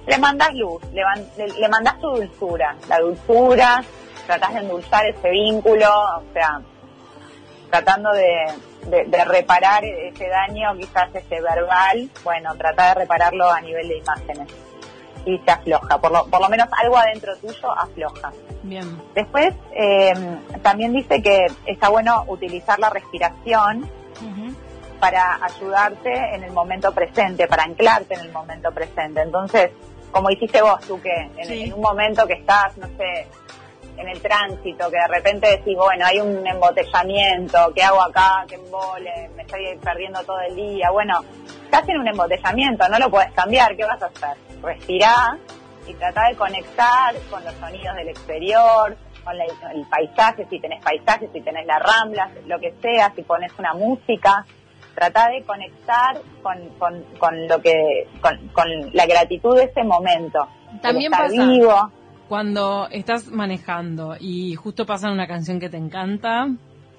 Le 0.07 0.17
mandás 0.17 0.53
luz, 0.53 0.81
le, 0.91 1.47
le, 1.47 1.69
mandás 1.69 1.97
tu 1.99 2.09
dulzura, 2.09 2.75
la 2.89 2.99
dulzura, 2.99 3.81
tratás 4.25 4.53
de 4.53 4.59
endulzar 4.59 5.05
ese 5.05 5.29
vínculo, 5.29 5.87
o 6.17 6.23
sea, 6.33 6.59
tratando 7.69 8.11
de, 8.11 9.05
de, 9.07 9.25
reparar 9.25 9.85
ese 9.85 10.27
daño, 10.27 10.75
quizás 10.77 11.07
ese 11.13 11.41
verbal, 11.41 12.09
bueno, 12.21 12.53
trata 12.57 12.89
de 12.89 12.93
repararlo 12.95 13.49
a 13.49 13.61
nivel 13.61 13.87
de 13.87 13.97
imágenes. 13.99 14.47
Y 15.25 15.37
se 15.39 15.51
afloja, 15.51 15.97
por 15.99 16.11
lo, 16.11 16.25
por 16.25 16.41
lo 16.41 16.49
menos 16.49 16.67
algo 16.81 16.97
adentro 16.97 17.35
tuyo 17.37 17.71
afloja. 17.71 18.31
Bien. 18.63 19.01
Después, 19.15 19.53
eh, 19.73 20.13
también 20.61 20.93
dice 20.93 21.21
que 21.21 21.47
está 21.65 21.89
bueno 21.89 22.25
utilizar 22.27 22.79
la 22.79 22.89
respiración 22.89 23.89
para 24.99 25.37
ayudarte 25.43 26.11
en 26.33 26.43
el 26.43 26.51
momento 26.51 26.93
presente, 26.93 27.47
para 27.47 27.63
anclarte 27.63 28.13
en 28.13 28.21
el 28.21 28.31
momento 28.31 28.71
presente. 28.71 29.21
Entonces, 29.21 29.71
como 30.11 30.29
hiciste 30.29 30.61
vos, 30.61 30.79
tú 30.87 31.01
que 31.01 31.29
en 31.37 31.73
un 31.73 31.81
momento 31.81 32.25
que 32.25 32.33
estás, 32.33 32.77
no 32.77 32.87
sé, 32.97 33.27
en 33.97 34.07
el 34.07 34.21
tránsito, 34.21 34.89
que 34.89 34.97
de 34.97 35.07
repente 35.07 35.49
decís, 35.49 35.75
bueno, 35.75 36.05
hay 36.05 36.19
un 36.19 36.45
embotellamiento, 36.45 37.71
¿qué 37.75 37.83
hago 37.83 38.01
acá? 38.01 38.45
¿Qué 38.47 38.55
embole? 38.55 39.29
Me 39.35 39.43
estoy 39.43 39.77
perdiendo 39.83 40.23
todo 40.23 40.39
el 40.41 40.55
día. 40.55 40.89
Bueno, 40.91 41.19
estás 41.65 41.87
en 41.89 41.99
un 41.99 42.07
embotellamiento, 42.07 42.87
no 42.89 42.99
lo 42.99 43.09
puedes 43.09 43.31
cambiar, 43.33 43.75
¿qué 43.75 43.83
vas 43.83 44.01
a 44.01 44.05
hacer? 44.05 44.37
Respirá 44.63 45.37
y 45.87 45.93
trata 45.95 46.29
de 46.29 46.35
conectar 46.35 47.13
con 47.29 47.43
los 47.43 47.53
sonidos 47.55 47.95
del 47.95 48.09
exterior, 48.09 48.97
con 49.23 49.35
el 49.35 49.85
paisaje, 49.87 50.47
si 50.49 50.59
tenés 50.59 50.83
paisajes, 50.83 51.29
si 51.31 51.41
tenés 51.41 51.65
las 51.65 51.81
ramblas, 51.81 52.31
lo 52.47 52.59
que 52.59 52.73
sea, 52.81 53.11
si 53.15 53.23
pones 53.23 53.51
una 53.59 53.73
música, 53.73 54.45
trata 54.95 55.29
de 55.29 55.43
conectar 55.43 56.19
con, 56.41 56.57
con, 57.19 57.47
lo 57.47 57.61
que, 57.61 58.07
con, 58.21 58.93
la 58.93 59.05
gratitud 59.05 59.55
de 59.55 59.65
ese 59.65 59.83
momento. 59.83 60.47
También 60.81 61.11
pasa. 61.11 61.45
Vivo 61.45 61.91
cuando 62.27 62.87
estás 62.89 63.27
manejando 63.27 64.15
y 64.19 64.55
justo 64.55 64.87
pasa 64.87 65.11
una 65.11 65.27
canción 65.27 65.59
que 65.59 65.69
te 65.69 65.77
encanta, 65.77 66.47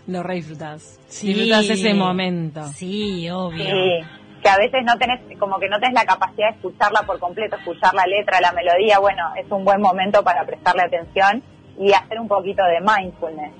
lo 0.06 0.22
re 0.22 0.36
disfrutas. 0.36 1.00
Sí, 1.08 1.34
disfrutas 1.34 1.70
ese 1.70 1.94
momento. 1.94 2.62
Sí, 2.68 3.28
obvio. 3.30 3.64
Sí, 3.64 4.06
que 4.44 4.50
a 4.50 4.58
veces 4.58 4.84
no 4.84 4.98
tenés, 4.98 5.20
como 5.38 5.58
que 5.58 5.70
no 5.70 5.80
tenés 5.80 5.94
la 5.94 6.04
capacidad 6.04 6.50
de 6.50 6.56
escucharla 6.56 7.00
por 7.06 7.18
completo, 7.18 7.56
escuchar 7.56 7.94
la 7.94 8.04
letra, 8.04 8.42
la 8.42 8.52
melodía, 8.52 8.98
bueno, 8.98 9.32
es 9.36 9.50
un 9.50 9.64
buen 9.64 9.80
momento 9.80 10.22
para 10.22 10.44
prestarle 10.44 10.82
atención 10.82 11.42
y 11.78 11.90
hacer 11.94 12.20
un 12.20 12.28
poquito 12.28 12.62
de 12.62 12.78
mindfulness. 12.82 13.54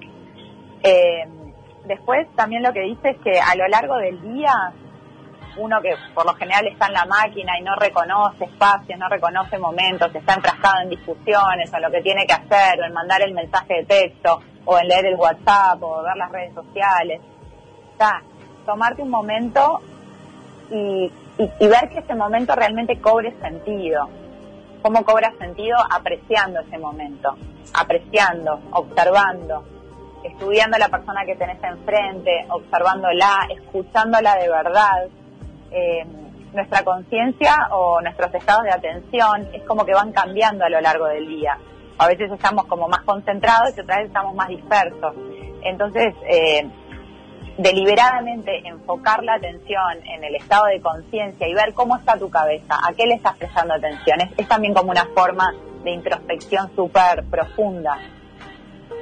Eh, 0.83 1.27
después 1.87 2.29
también 2.37 2.63
lo 2.63 2.75
que 2.75 2.81
dice 2.81 3.11
es 3.13 3.17
que 3.25 3.41
a 3.41 3.55
lo 3.57 3.67
largo 3.69 3.97
del 3.97 4.21
día 4.21 4.53
uno 5.57 5.81
que 5.81 5.95
por 6.13 6.27
lo 6.27 6.35
general 6.35 6.67
está 6.67 6.89
en 6.89 6.93
la 6.93 7.07
máquina 7.07 7.59
y 7.59 7.63
no 7.63 7.75
reconoce 7.77 8.45
espacios, 8.45 8.99
no 8.99 9.09
reconoce 9.09 9.57
momentos, 9.57 10.15
está 10.15 10.35
enfrascado 10.35 10.83
en 10.83 10.91
discusiones 10.91 11.73
o 11.73 11.79
lo 11.79 11.91
que 11.91 12.03
tiene 12.03 12.27
que 12.27 12.35
hacer, 12.35 12.79
o 12.79 12.85
en 12.85 12.93
mandar 12.93 13.23
el 13.23 13.33
mensaje 13.33 13.75
de 13.75 13.85
texto, 13.87 14.39
o 14.67 14.79
en 14.79 14.89
leer 14.89 15.07
el 15.07 15.15
WhatsApp, 15.15 15.83
o 15.83 16.03
ver 16.03 16.17
las 16.17 16.31
redes 16.31 16.53
sociales. 16.53 17.23
Está, 17.93 18.21
tomarte 18.67 19.01
un 19.01 19.11
momento 19.11 19.81
y, 20.71 21.13
y, 21.39 21.67
ver 21.67 21.89
que 21.91 21.99
ese 21.99 22.15
momento 22.15 22.55
realmente 22.55 23.01
cobre 23.01 23.35
sentido. 23.41 24.09
¿Cómo 24.83 25.05
cobra 25.05 25.33
sentido? 25.39 25.77
Apreciando 25.91 26.61
ese 26.61 26.79
momento, 26.79 27.35
apreciando, 27.73 28.61
observando, 28.73 29.65
estudiando 30.23 30.77
a 30.77 30.81
la 30.81 30.89
persona 30.89 31.25
que 31.25 31.37
tenés 31.37 31.63
enfrente, 31.63 32.47
observándola, 32.51 33.49
escuchándola 33.51 34.37
de 34.37 34.49
verdad 34.49 35.09
eh, 35.71 36.05
nuestra 36.53 36.85
conciencia 36.85 37.69
o 37.73 38.01
nuestros 38.01 38.33
estados 38.35 38.63
de 38.65 38.71
atención 38.71 39.49
es 39.53 39.63
como 39.65 39.85
que 39.85 39.93
van 39.93 40.13
cambiando 40.13 40.65
a 40.65 40.69
lo 40.69 40.81
largo 40.81 41.07
del 41.07 41.27
día. 41.27 41.59
A 41.99 42.07
veces 42.07 42.31
estamos 42.31 42.67
como 42.67 42.89
más 42.89 43.03
concentrados 43.03 43.77
y 43.77 43.81
otras 43.81 43.99
veces 43.99 44.09
estamos 44.09 44.35
más 44.35 44.49
dispersos. 44.49 45.15
Entonces, 45.63 46.15
eh, 46.29 46.69
deliberadamente 47.57 48.67
enfocar 48.67 49.23
la 49.23 49.35
atención 49.35 50.05
en 50.05 50.25
el 50.25 50.35
estado 50.35 50.67
de 50.67 50.81
conciencia 50.81 51.49
y 51.49 51.55
ver 51.55 51.73
cómo 51.73 51.97
está 51.97 52.19
tu 52.19 52.29
cabeza, 52.29 52.79
a 52.83 52.93
qué 52.95 53.07
le 53.07 53.15
estás 53.15 53.37
prestando 53.37 53.75
atención, 53.75 54.19
es, 54.37 54.49
también 54.49 54.75
como 54.75 54.91
una 54.91 55.07
forma 55.15 55.55
de 55.85 55.91
introspección 55.93 56.75
súper 56.75 57.25
profunda. 57.31 57.99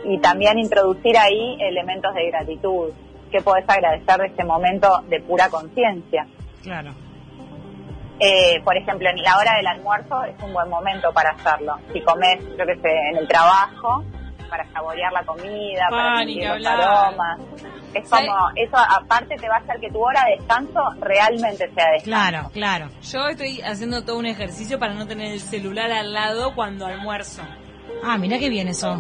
Y 0.05 0.19
también 0.19 0.59
introducir 0.59 1.17
ahí 1.17 1.57
elementos 1.61 2.13
de 2.15 2.29
gratitud, 2.29 2.93
que 3.31 3.41
podés 3.41 3.65
agradecer 3.69 4.19
de 4.19 4.27
este 4.27 4.45
momento 4.45 5.03
de 5.09 5.21
pura 5.21 5.49
conciencia. 5.49 6.27
Claro. 6.63 6.93
Eh, 8.19 8.61
por 8.63 8.77
ejemplo, 8.77 9.09
en 9.09 9.17
la 9.23 9.37
hora 9.39 9.57
del 9.57 9.67
almuerzo 9.67 10.23
es 10.25 10.41
un 10.43 10.53
buen 10.53 10.69
momento 10.69 11.13
para 11.13 11.31
hacerlo. 11.31 11.77
Si 11.93 12.01
comes, 12.03 12.41
yo 12.59 12.67
que 12.67 12.77
sé, 12.77 12.91
en 13.11 13.17
el 13.17 13.29
trabajo, 13.29 14.05
para 14.51 14.71
saborear 14.73 15.13
la 15.13 15.25
comida, 15.25 15.87
para 15.89 16.19
sentir 16.19 16.47
los 16.47 16.67
aromas. 16.67 17.41
Es 17.95 18.09
como, 18.09 18.51
eso 18.57 18.77
aparte 18.77 19.37
te 19.37 19.49
va 19.49 19.57
a 19.57 19.59
hacer 19.59 19.79
que 19.81 19.91
tu 19.91 20.01
hora 20.01 20.25
de 20.25 20.37
descanso 20.37 20.81
realmente 21.01 21.71
sea 21.75 21.91
descanso. 21.93 22.05
Claro, 22.05 22.51
claro. 22.53 22.89
Yo 23.03 23.29
estoy 23.29 23.61
haciendo 23.61 24.05
todo 24.05 24.19
un 24.19 24.27
ejercicio 24.27 24.79
para 24.79 24.95
no 24.95 25.07
tener 25.07 25.33
el 25.33 25.41
celular 25.41 25.91
al 25.91 26.13
lado 26.13 26.55
cuando 26.55 26.87
almuerzo. 26.87 27.43
Ah, 28.05 28.19
mira 28.19 28.39
qué 28.39 28.49
bien 28.49 28.69
eso. 28.69 28.99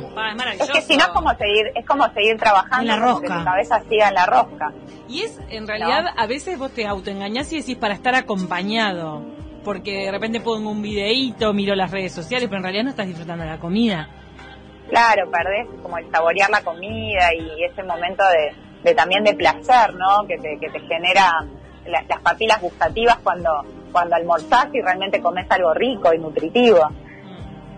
es, 0.61 0.71
que 0.71 0.81
si 0.83 0.97
no 0.97 1.05
es 1.05 1.11
como 1.11 1.35
seguir, 1.35 1.73
es 1.75 1.87
como 1.87 2.09
seguir 2.13 2.37
trabajando. 2.39 2.93
En 2.93 3.01
la 3.01 3.05
rosca. 3.05 3.27
Que 3.27 3.41
tu 3.41 3.45
cabeza 3.45 3.83
siga 3.89 4.09
en 4.09 4.15
la 4.15 4.27
rosca. 4.27 4.73
Y 5.09 5.23
es, 5.23 5.41
en 5.49 5.67
realidad, 5.67 6.07
a 6.17 6.27
veces 6.27 6.59
vos 6.59 6.73
te 6.73 6.87
autoengañás 6.87 7.53
y 7.53 7.59
decís 7.59 7.77
para 7.77 7.95
estar 7.95 8.15
acompañado. 8.15 9.25
Porque 9.65 10.05
de 10.05 10.11
repente 10.11 10.41
pongo 10.41 10.71
un 10.71 10.83
videíto, 10.83 11.53
miro 11.53 11.75
las 11.75 11.91
redes 11.91 12.13
sociales, 12.13 12.49
pero 12.49 12.59
en 12.59 12.65
realidad 12.65 12.85
no 12.85 12.91
estás 12.91 13.07
disfrutando 13.07 13.45
de 13.45 13.51
la 13.51 13.59
comida. 13.59 14.09
Claro, 14.89 15.31
perdés 15.31 15.69
como 15.83 15.99
el 15.99 16.11
saborear 16.11 16.51
la 16.51 16.63
comida 16.63 17.33
y 17.33 17.65
ese 17.65 17.83
momento 17.85 18.25
de, 18.25 18.55
también 18.95 19.25
de 19.25 19.35
placer, 19.35 19.95
¿no? 19.95 20.27
Que 20.27 20.39
te, 20.39 20.59
que 20.59 20.69
te 20.69 20.81
genera 20.81 21.45
las 21.87 22.21
papilas 22.21 22.61
gustativas 22.61 23.19
cuando, 23.23 23.65
cuando 23.91 24.17
almorzás 24.17 24.69
y 24.73 24.81
realmente 24.81 25.21
comes 25.21 25.51
algo 25.51 25.75
rico 25.75 26.13
y 26.13 26.19
nutritivo 26.19 26.89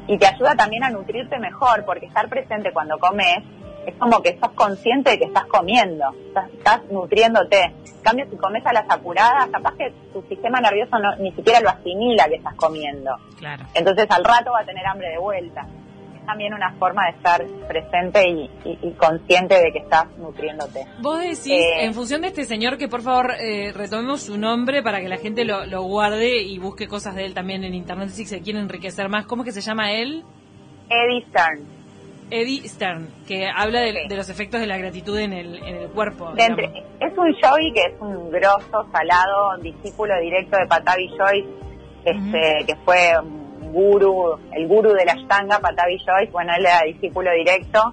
y 0.06 0.18
te 0.18 0.26
ayuda 0.26 0.54
también 0.54 0.84
a 0.84 0.90
nutrirte 0.90 1.38
mejor, 1.38 1.84
porque 1.84 2.06
estar 2.06 2.28
presente 2.28 2.72
cuando 2.72 2.98
comes 2.98 3.38
es 3.86 3.94
como 3.96 4.22
que 4.22 4.30
estás 4.30 4.50
consciente 4.50 5.10
de 5.10 5.18
que 5.18 5.24
estás 5.26 5.44
comiendo, 5.46 6.06
estás, 6.54 6.82
nutriéndote. 6.90 7.62
En 7.62 8.02
cambio, 8.02 8.26
si 8.30 8.36
comes 8.36 8.64
a 8.66 8.72
las 8.72 8.88
apuradas, 8.88 9.48
capaz 9.50 9.74
que 9.76 9.92
tu 10.12 10.22
sistema 10.22 10.60
nervioso 10.60 10.98
no, 10.98 11.14
ni 11.16 11.32
siquiera 11.32 11.60
lo 11.60 11.70
asimila 11.70 12.26
que 12.28 12.36
estás 12.36 12.54
comiendo. 12.54 13.16
Claro. 13.38 13.64
Entonces 13.74 14.06
al 14.10 14.24
rato 14.24 14.52
va 14.52 14.60
a 14.60 14.64
tener 14.64 14.86
hambre 14.86 15.10
de 15.10 15.18
vuelta 15.18 15.66
también 16.24 16.54
una 16.54 16.72
forma 16.74 17.04
de 17.06 17.10
estar 17.10 17.44
presente 17.68 18.28
y, 18.28 18.92
consciente 18.92 19.54
de 19.54 19.72
que 19.72 19.78
estás 19.78 20.06
nutriéndote. 20.18 20.86
Vos 21.00 21.20
decís, 21.20 21.48
eh, 21.48 21.84
en 21.84 21.94
función 21.94 22.22
de 22.22 22.28
este 22.28 22.44
señor, 22.44 22.78
que 22.78 22.88
por 22.88 23.02
favor 23.02 23.32
eh, 23.40 23.72
retomemos 23.72 24.22
su 24.22 24.38
nombre 24.38 24.82
para 24.82 25.00
que 25.00 25.08
la 25.08 25.18
gente 25.18 25.44
lo, 25.44 25.82
guarde 25.82 26.42
y 26.42 26.58
busque 26.58 26.88
cosas 26.88 27.14
de 27.14 27.26
él 27.26 27.34
también 27.34 27.64
en 27.64 27.74
internet 27.74 28.08
si 28.10 28.24
se 28.26 28.40
quiere 28.40 28.58
enriquecer 28.58 29.08
más. 29.08 29.26
¿Cómo 29.26 29.44
que 29.44 29.52
se 29.52 29.60
llama 29.60 29.92
él? 29.92 30.24
Eddie 30.88 31.24
Stern. 31.28 31.84
Eddie 32.30 32.68
Stern, 32.68 33.08
que 33.26 33.48
habla 33.48 33.80
de, 33.80 34.16
los 34.16 34.28
efectos 34.30 34.60
de 34.60 34.66
la 34.66 34.78
gratitud 34.78 35.18
en 35.18 35.32
el, 35.32 35.56
en 35.62 35.76
el 35.76 35.88
cuerpo. 35.90 36.32
es 36.36 37.18
un 37.18 37.34
Joey 37.40 37.72
que 37.72 37.82
es 37.82 38.00
un 38.00 38.30
grosso, 38.30 38.86
salado, 38.90 39.58
discípulo 39.60 40.18
directo 40.20 40.56
de 40.56 40.66
Patavi 40.66 41.08
Joyce, 41.18 41.48
este, 42.04 42.64
que 42.66 42.76
fue 42.84 43.12
guru, 43.74 44.38
el 44.52 44.66
guru 44.66 44.92
de 44.92 45.04
la 45.04 45.12
Ashtanga, 45.12 45.58
Patavi 45.58 45.98
Joyce, 45.98 46.32
bueno, 46.32 46.52
él 46.56 46.64
era 46.64 46.80
discípulo 46.86 47.30
directo, 47.32 47.92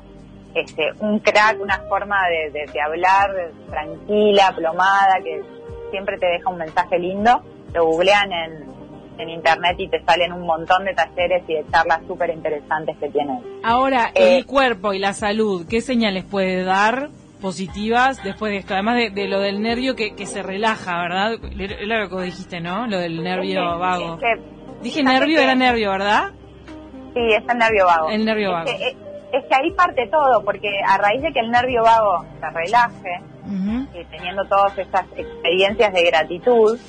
este, 0.53 0.91
un 0.99 1.19
crack, 1.19 1.59
una 1.61 1.79
forma 1.89 2.17
de, 2.29 2.81
hablar 2.81 3.51
tranquila, 3.69 4.53
plomada, 4.55 5.19
que 5.23 5.41
siempre 5.91 6.17
te 6.17 6.27
deja 6.27 6.49
un 6.49 6.57
mensaje 6.57 6.99
lindo. 6.99 7.41
Lo 7.73 7.85
googlean 7.85 8.31
en, 8.31 8.65
en 9.17 9.29
internet 9.29 9.75
y 9.77 9.87
te 9.87 10.03
salen 10.03 10.33
un 10.33 10.45
montón 10.45 10.83
de 10.85 10.93
talleres 10.93 11.43
y 11.47 11.53
de 11.53 11.65
charlas 11.71 12.01
súper 12.07 12.31
interesantes 12.31 12.97
que 12.97 13.09
tiene. 13.09 13.39
Ahora, 13.63 14.11
el 14.13 14.41
eh, 14.41 14.43
cuerpo 14.45 14.93
y 14.93 14.99
la 14.99 15.13
salud, 15.13 15.65
¿qué 15.69 15.81
señales 15.81 16.25
puede 16.25 16.63
dar 16.63 17.09
positivas 17.41 18.21
después 18.23 18.51
de 18.51 18.57
esto? 18.57 18.73
Además 18.73 18.97
de, 19.13 19.27
lo 19.27 19.39
del 19.39 19.61
nervio 19.61 19.95
que, 19.95 20.15
que, 20.15 20.25
se 20.25 20.43
relaja, 20.43 21.01
¿verdad? 21.01 21.33
Es 21.33 21.87
lo 21.87 22.09
que 22.09 22.25
dijiste, 22.25 22.59
¿no? 22.59 22.87
Lo 22.87 22.99
del 22.99 23.23
nervio 23.23 23.77
vago. 23.79 24.19
Dije 24.81 25.03
nervio, 25.03 25.39
era 25.39 25.55
nervio, 25.55 25.91
¿verdad? 25.91 26.31
Sí, 27.13 27.19
es 27.19 27.43
el 27.47 27.57
nervio 27.57 27.85
vago. 27.85 28.09
El 28.09 28.25
nervio 28.25 28.51
vago. 28.51 28.69
Eh, 28.69 28.95
es 29.33 29.45
que, 29.45 29.55
ahí 29.55 29.71
parte 29.71 30.07
todo, 30.07 30.43
porque 30.43 30.69
a 30.85 30.97
raíz 30.97 31.21
de 31.21 31.31
que 31.31 31.39
el 31.39 31.51
nervio 31.51 31.83
vago 31.83 32.25
se 32.39 32.49
relaje, 32.49 33.21
y 33.93 34.05
teniendo 34.05 34.45
todas 34.45 34.77
estas 34.77 35.05
experiencias 35.15 35.93
de 35.93 36.03
gratitud, 36.03 36.79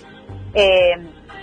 eh, 0.55 0.95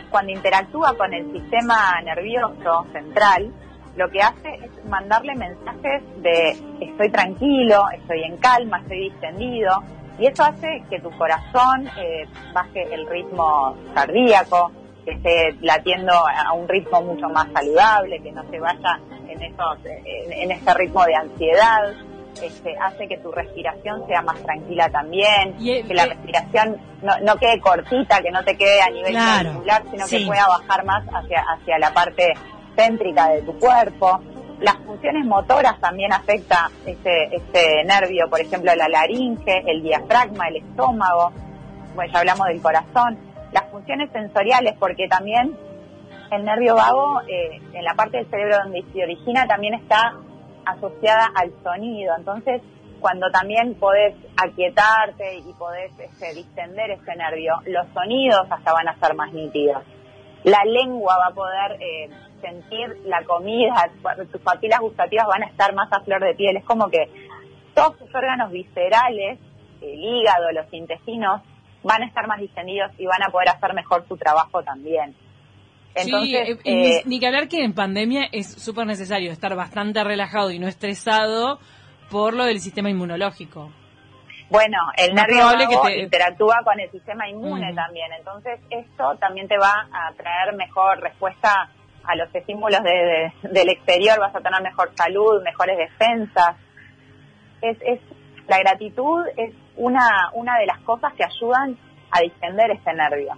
cuando 0.10 0.32
interactúa 0.32 0.96
con 0.98 1.14
el 1.14 1.32
sistema 1.32 2.02
nervioso 2.04 2.86
central, 2.92 3.52
lo 3.96 4.10
que 4.10 4.22
hace 4.22 4.56
es 4.56 4.86
mandarle 4.86 5.36
mensajes 5.36 6.04
de 6.22 6.52
estoy 6.80 7.10
tranquilo, 7.12 7.84
estoy 7.94 8.24
en 8.24 8.38
calma, 8.38 8.80
estoy 8.80 9.10
distendido, 9.10 9.84
y 10.20 10.28
eso 10.28 10.44
hace 10.44 10.84
que 10.90 11.00
tu 11.00 11.12
corazón 11.12 11.88
eh, 11.98 12.26
baje 12.54 12.94
el 12.94 13.08
ritmo 13.08 13.76
cardíaco, 13.94 14.72
que 15.06 15.12
esté 15.12 15.56
latiendo 15.62 16.14
a 16.14 16.54
un 16.54 16.68
ritmo 16.68 17.02
mucho 17.02 17.28
más 17.30 17.48
saludable, 17.54 18.20
que 18.22 18.32
no 18.32 18.44
se 18.50 18.60
vaya 18.60 19.00
en, 19.28 19.42
esos, 19.42 19.78
en, 19.86 20.52
ese 20.52 20.74
ritmo 20.74 21.04
de 21.06 21.16
ansiedad. 21.16 21.94
este, 22.42 22.76
hace 22.78 23.08
que 23.08 23.18
tu 23.18 23.32
respiración 23.32 24.06
sea 24.08 24.22
más 24.22 24.42
tranquila 24.44 24.90
también, 24.90 25.58
que 25.58 25.94
la 25.94 26.06
respiración 26.06 26.78
no, 27.02 27.20
no, 27.20 27.36
quede 27.38 27.60
cortita, 27.60 28.22
que 28.22 28.32
no 28.32 28.44
te 28.44 28.56
quede 28.56 28.82
a 28.82 28.90
nivel 28.90 29.14
claro, 29.14 29.64
sino 29.92 30.08
que 30.08 30.26
pueda 30.26 30.48
bajar 30.48 30.86
más 30.86 31.04
hacia, 31.14 31.44
hacia 31.54 31.80
la 31.80 31.94
parte 31.94 32.34
céntrica 32.76 33.30
de 33.30 33.42
tu 33.42 33.58
cuerpo. 33.60 34.20
Las 34.60 34.76
funciones 34.78 35.26
motoras 35.26 35.80
también 35.80 36.12
afecta 36.12 36.70
este, 36.86 37.36
este 37.36 37.84
nervio, 37.86 38.30
por 38.30 38.42
ejemplo, 38.42 38.76
la 38.76 38.90
laringe, 38.90 39.64
el 39.66 39.82
diafragma, 39.82 40.50
el 40.50 40.58
estómago, 40.58 41.32
bueno, 41.96 42.14
ya 42.14 42.20
hablamos 42.20 42.48
del 42.48 42.62
corazón. 42.62 43.18
Las 43.52 43.70
funciones 43.72 44.12
sensoriales, 44.12 44.76
porque 44.80 45.08
también 45.08 45.58
el 46.32 46.46
nervio 46.46 46.76
vago, 46.76 47.22
eh, 47.28 47.60
en 47.74 47.84
la 47.84 47.96
parte 47.96 48.18
del 48.18 48.30
cerebro 48.30 48.58
donde 48.64 48.84
se 48.94 49.04
origina, 49.04 49.48
también 49.48 49.74
está 49.74 50.14
asociada 50.66 51.30
al 51.36 51.52
sonido. 51.64 52.14
Entonces, 52.18 52.62
cuando 53.00 53.30
también 53.32 53.76
podés 53.76 54.16
aquietarte 54.38 55.38
y 55.38 55.54
podés 55.54 55.92
este, 56.00 56.34
distender 56.34 56.92
ese 56.92 57.16
nervio, 57.16 57.56
los 57.66 57.88
sonidos 57.94 58.46
hasta 58.50 58.74
van 58.74 58.90
a 58.90 59.00
ser 59.00 59.16
más 59.16 59.34
nítidos. 59.34 59.84
La 60.44 60.64
lengua 60.66 61.18
va 61.18 61.28
a 61.28 61.34
poder 61.34 61.82
eh, 61.82 62.10
sentir 62.42 63.02
la 63.06 63.24
comida, 63.24 63.90
tus 64.32 64.42
papilas 64.42 64.80
gustativas 64.80 65.28
van 65.28 65.44
a 65.44 65.48
estar 65.48 65.74
más 65.74 65.92
a 65.92 66.02
flor 66.02 66.24
de 66.24 66.36
piel. 66.36 66.58
Es 66.58 66.66
como 66.66 66.90
que 66.90 67.10
todos 67.74 67.98
tus 67.98 68.14
órganos 68.14 68.52
viscerales, 68.52 69.40
el 69.82 70.04
hígado, 70.04 70.52
los 70.52 70.72
intestinos, 70.74 71.42
van 71.84 72.04
a 72.04 72.06
estar 72.06 72.28
más 72.28 72.40
distendidos 72.40 72.92
y 72.98 73.06
van 73.06 73.24
a 73.24 73.30
poder 73.32 73.50
hacer 73.50 73.74
mejor 73.74 74.06
su 74.08 74.18
trabajo 74.18 74.64
también. 74.64 75.16
Entonces, 75.96 76.60
sí, 76.62 76.70
eh, 76.70 76.98
eh, 76.98 77.02
ni 77.06 77.20
que 77.20 77.28
hablar 77.28 77.48
que 77.48 77.64
en 77.64 77.74
pandemia 77.74 78.28
es 78.32 78.52
súper 78.54 78.86
necesario 78.86 79.32
estar 79.32 79.56
bastante 79.56 80.04
relajado 80.04 80.52
y 80.52 80.60
no 80.60 80.68
estresado 80.68 81.60
por 82.10 82.34
lo 82.34 82.46
del 82.46 82.60
sistema 82.60 82.90
inmunológico. 82.90 83.72
Bueno, 84.50 84.78
el 84.98 85.14
nervio 85.14 85.46
que 85.86 86.00
interactúa 86.00 86.62
con 86.64 86.80
el 86.80 86.90
sistema 86.90 87.30
inmune 87.30 87.72
también, 87.76 88.12
entonces 88.18 88.60
esto 88.72 89.16
también 89.20 89.48
te 89.48 89.58
va 89.60 89.88
a 89.92 90.12
traer 90.14 90.56
mejor 90.56 91.00
respuesta 91.00 91.70
a 92.04 92.16
los 92.16 92.34
estímulos 92.34 92.80
del 93.44 93.70
exterior, 93.70 94.20
vas 94.20 94.36
a 94.36 94.42
tener 94.42 94.62
mejor 94.64 94.92
salud, 94.96 95.44
mejores 95.44 95.78
defensas. 95.78 96.56
Es, 97.62 97.78
es 97.82 98.00
la 98.50 98.60
gratitud 98.60 99.26
es 99.38 99.54
una 99.78 100.32
una 100.34 100.58
de 100.58 100.66
las 100.66 100.80
cosas 100.80 101.14
que 101.14 101.24
ayudan 101.24 101.78
a 102.12 102.22
distender 102.22 102.72
este 102.72 102.94
nervio. 102.94 103.34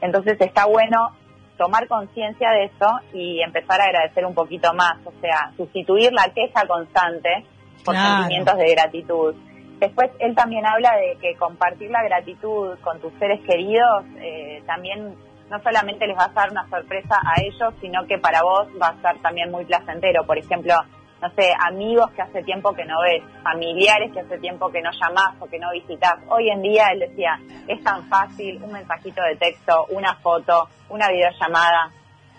Entonces 0.00 0.40
está 0.40 0.66
bueno 0.66 1.10
tomar 1.56 1.88
conciencia 1.88 2.50
de 2.50 2.64
eso 2.64 2.88
y 3.12 3.42
empezar 3.42 3.80
a 3.80 3.84
agradecer 3.84 4.24
un 4.24 4.34
poquito 4.34 4.72
más, 4.72 4.94
o 5.04 5.12
sea, 5.20 5.52
sustituir 5.56 6.12
la 6.12 6.32
queja 6.32 6.66
constante 6.66 7.44
por 7.84 7.94
sentimientos 7.96 8.56
de 8.56 8.70
gratitud. 8.70 9.34
Después 9.78 10.10
él 10.18 10.34
también 10.34 10.66
habla 10.66 10.92
de 10.96 11.16
que 11.20 11.36
compartir 11.36 11.90
la 11.90 12.02
gratitud 12.02 12.78
con 12.80 13.00
tus 13.00 13.12
seres 13.18 13.40
queridos 13.46 14.04
eh, 14.20 14.62
también 14.66 15.16
no 15.50 15.60
solamente 15.62 16.06
les 16.06 16.16
va 16.16 16.26
a 16.26 16.28
dar 16.28 16.50
una 16.50 16.68
sorpresa 16.68 17.16
a 17.16 17.40
ellos, 17.42 17.74
sino 17.80 18.06
que 18.06 18.18
para 18.18 18.42
vos 18.42 18.68
va 18.80 18.88
a 18.88 19.02
ser 19.02 19.20
también 19.20 19.50
muy 19.50 19.64
placentero. 19.64 20.24
Por 20.24 20.38
ejemplo, 20.38 20.74
no 21.20 21.30
sé, 21.34 21.52
amigos 21.66 22.10
que 22.12 22.22
hace 22.22 22.42
tiempo 22.42 22.72
que 22.72 22.84
no 22.84 23.00
ves, 23.02 23.22
familiares 23.42 24.10
que 24.12 24.20
hace 24.20 24.38
tiempo 24.38 24.70
que 24.70 24.80
no 24.80 24.90
llamás 24.92 25.34
o 25.38 25.46
que 25.46 25.58
no 25.58 25.70
visitas. 25.72 26.14
Hoy 26.28 26.48
en 26.50 26.62
día 26.62 26.88
él 26.92 27.00
decía, 27.00 27.38
es 27.68 27.82
tan 27.82 28.08
fácil, 28.08 28.62
un 28.62 28.72
mensajito 28.72 29.22
de 29.22 29.36
texto, 29.36 29.86
una 29.90 30.14
foto, 30.16 30.68
una 30.88 31.08
videollamada, 31.08 31.90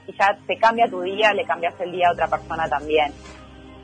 y 0.08 0.14
ya 0.14 0.36
te 0.48 0.58
cambia 0.58 0.90
tu 0.90 1.02
día, 1.02 1.32
le 1.34 1.46
cambias 1.46 1.80
el 1.80 1.92
día 1.92 2.10
a 2.10 2.14
otra 2.14 2.28
persona 2.28 2.68
también. 2.68 3.14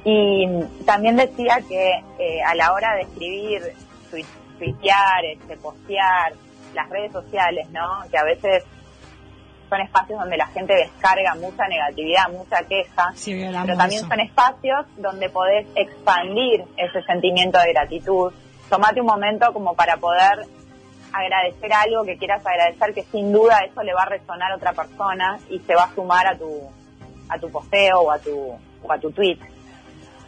Y 0.04 0.48
también 0.86 1.16
decía 1.16 1.60
que 1.68 1.92
eh, 2.18 2.42
a 2.42 2.56
la 2.56 2.72
hora 2.74 2.96
de 2.96 3.02
escribir, 3.02 3.62
tuitear, 4.58 5.26
este, 5.26 5.58
postear, 5.58 6.34
las 6.74 6.90
redes 6.90 7.12
sociales, 7.12 7.68
¿no? 7.72 8.04
Que 8.10 8.18
a 8.18 8.24
veces 8.24 8.64
son 9.70 9.82
espacios 9.82 10.20
donde 10.20 10.38
la 10.38 10.48
gente 10.48 10.74
descarga 10.74 11.36
mucha 11.36 11.68
negatividad, 11.68 12.30
mucha 12.30 12.64
queja, 12.64 13.14
pero 13.66 13.78
también 13.78 14.08
son 14.08 14.20
espacios 14.20 14.86
donde 14.98 15.30
podés 15.30 15.68
expandir 15.76 16.64
ese 16.78 17.02
sentimiento 17.04 17.60
de 17.60 17.74
gratitud. 17.74 18.34
Tomate 18.70 19.02
un 19.02 19.08
momento 19.08 19.54
como 19.54 19.76
para 19.76 19.98
poder 19.98 20.46
agradecer 21.12 21.72
algo 21.74 22.04
que 22.04 22.18
quieras 22.18 22.46
agradecer, 22.46 22.94
que 22.94 23.04
sin 23.04 23.32
duda 23.32 23.60
eso 23.60 23.82
le 23.84 23.94
va 23.94 24.04
a 24.04 24.10
resonar 24.10 24.52
a 24.52 24.56
otra 24.56 24.74
persona 24.74 25.40
y 25.50 25.60
se 25.60 25.74
va 25.76 25.84
a 25.84 25.96
sumar 25.96 26.28
a 26.28 26.38
tu, 26.38 26.62
a 27.30 27.40
tu 27.40 27.50
posteo 27.50 28.02
o 28.02 28.12
a 28.12 28.20
tu, 28.20 28.36
o 28.84 28.92
a 28.92 29.00
tu 29.00 29.12
tweet, 29.12 29.40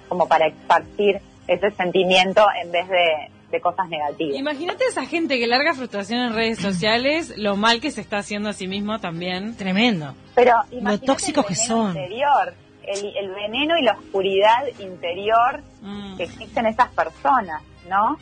como 0.08 0.28
para 0.28 0.48
expartir 0.48 1.22
ese 1.48 1.72
sentimiento 1.72 2.46
en 2.62 2.72
vez 2.72 2.88
de, 2.88 3.32
de 3.52 3.62
cosas 3.62 3.90
negativas. 3.90 4.38
Imagínate 4.38 4.86
esa 4.86 5.06
gente 5.06 5.40
que 5.40 5.48
larga 5.48 5.74
frustración 5.74 6.22
en 6.22 6.34
redes 6.34 6.60
sociales, 6.60 7.34
lo 7.38 7.56
mal 7.56 7.82
que 7.82 7.92
se 7.92 8.02
está 8.02 8.18
haciendo 8.18 8.50
a 8.50 8.54
sí 8.54 8.68
mismo 8.68 9.00
también. 9.00 9.56
Tremendo. 9.56 10.14
Pero 10.36 10.54
lo 10.72 11.00
tóxicos 11.00 11.46
que 11.46 11.56
son. 11.56 11.90
Interior, 11.90 12.54
el, 12.84 13.30
veneno 13.32 13.78
y 13.78 13.84
la 13.84 13.94
oscuridad 13.94 14.66
interior 14.80 15.62
mm. 15.82 16.18
que 16.18 16.24
existen 16.24 16.66
esas 16.66 16.90
personas, 16.90 17.62
¿no? 17.90 18.18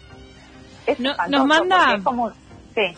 no 1.00 1.16
nos 1.28 1.46
manda... 1.46 2.00
sí. 2.76 2.98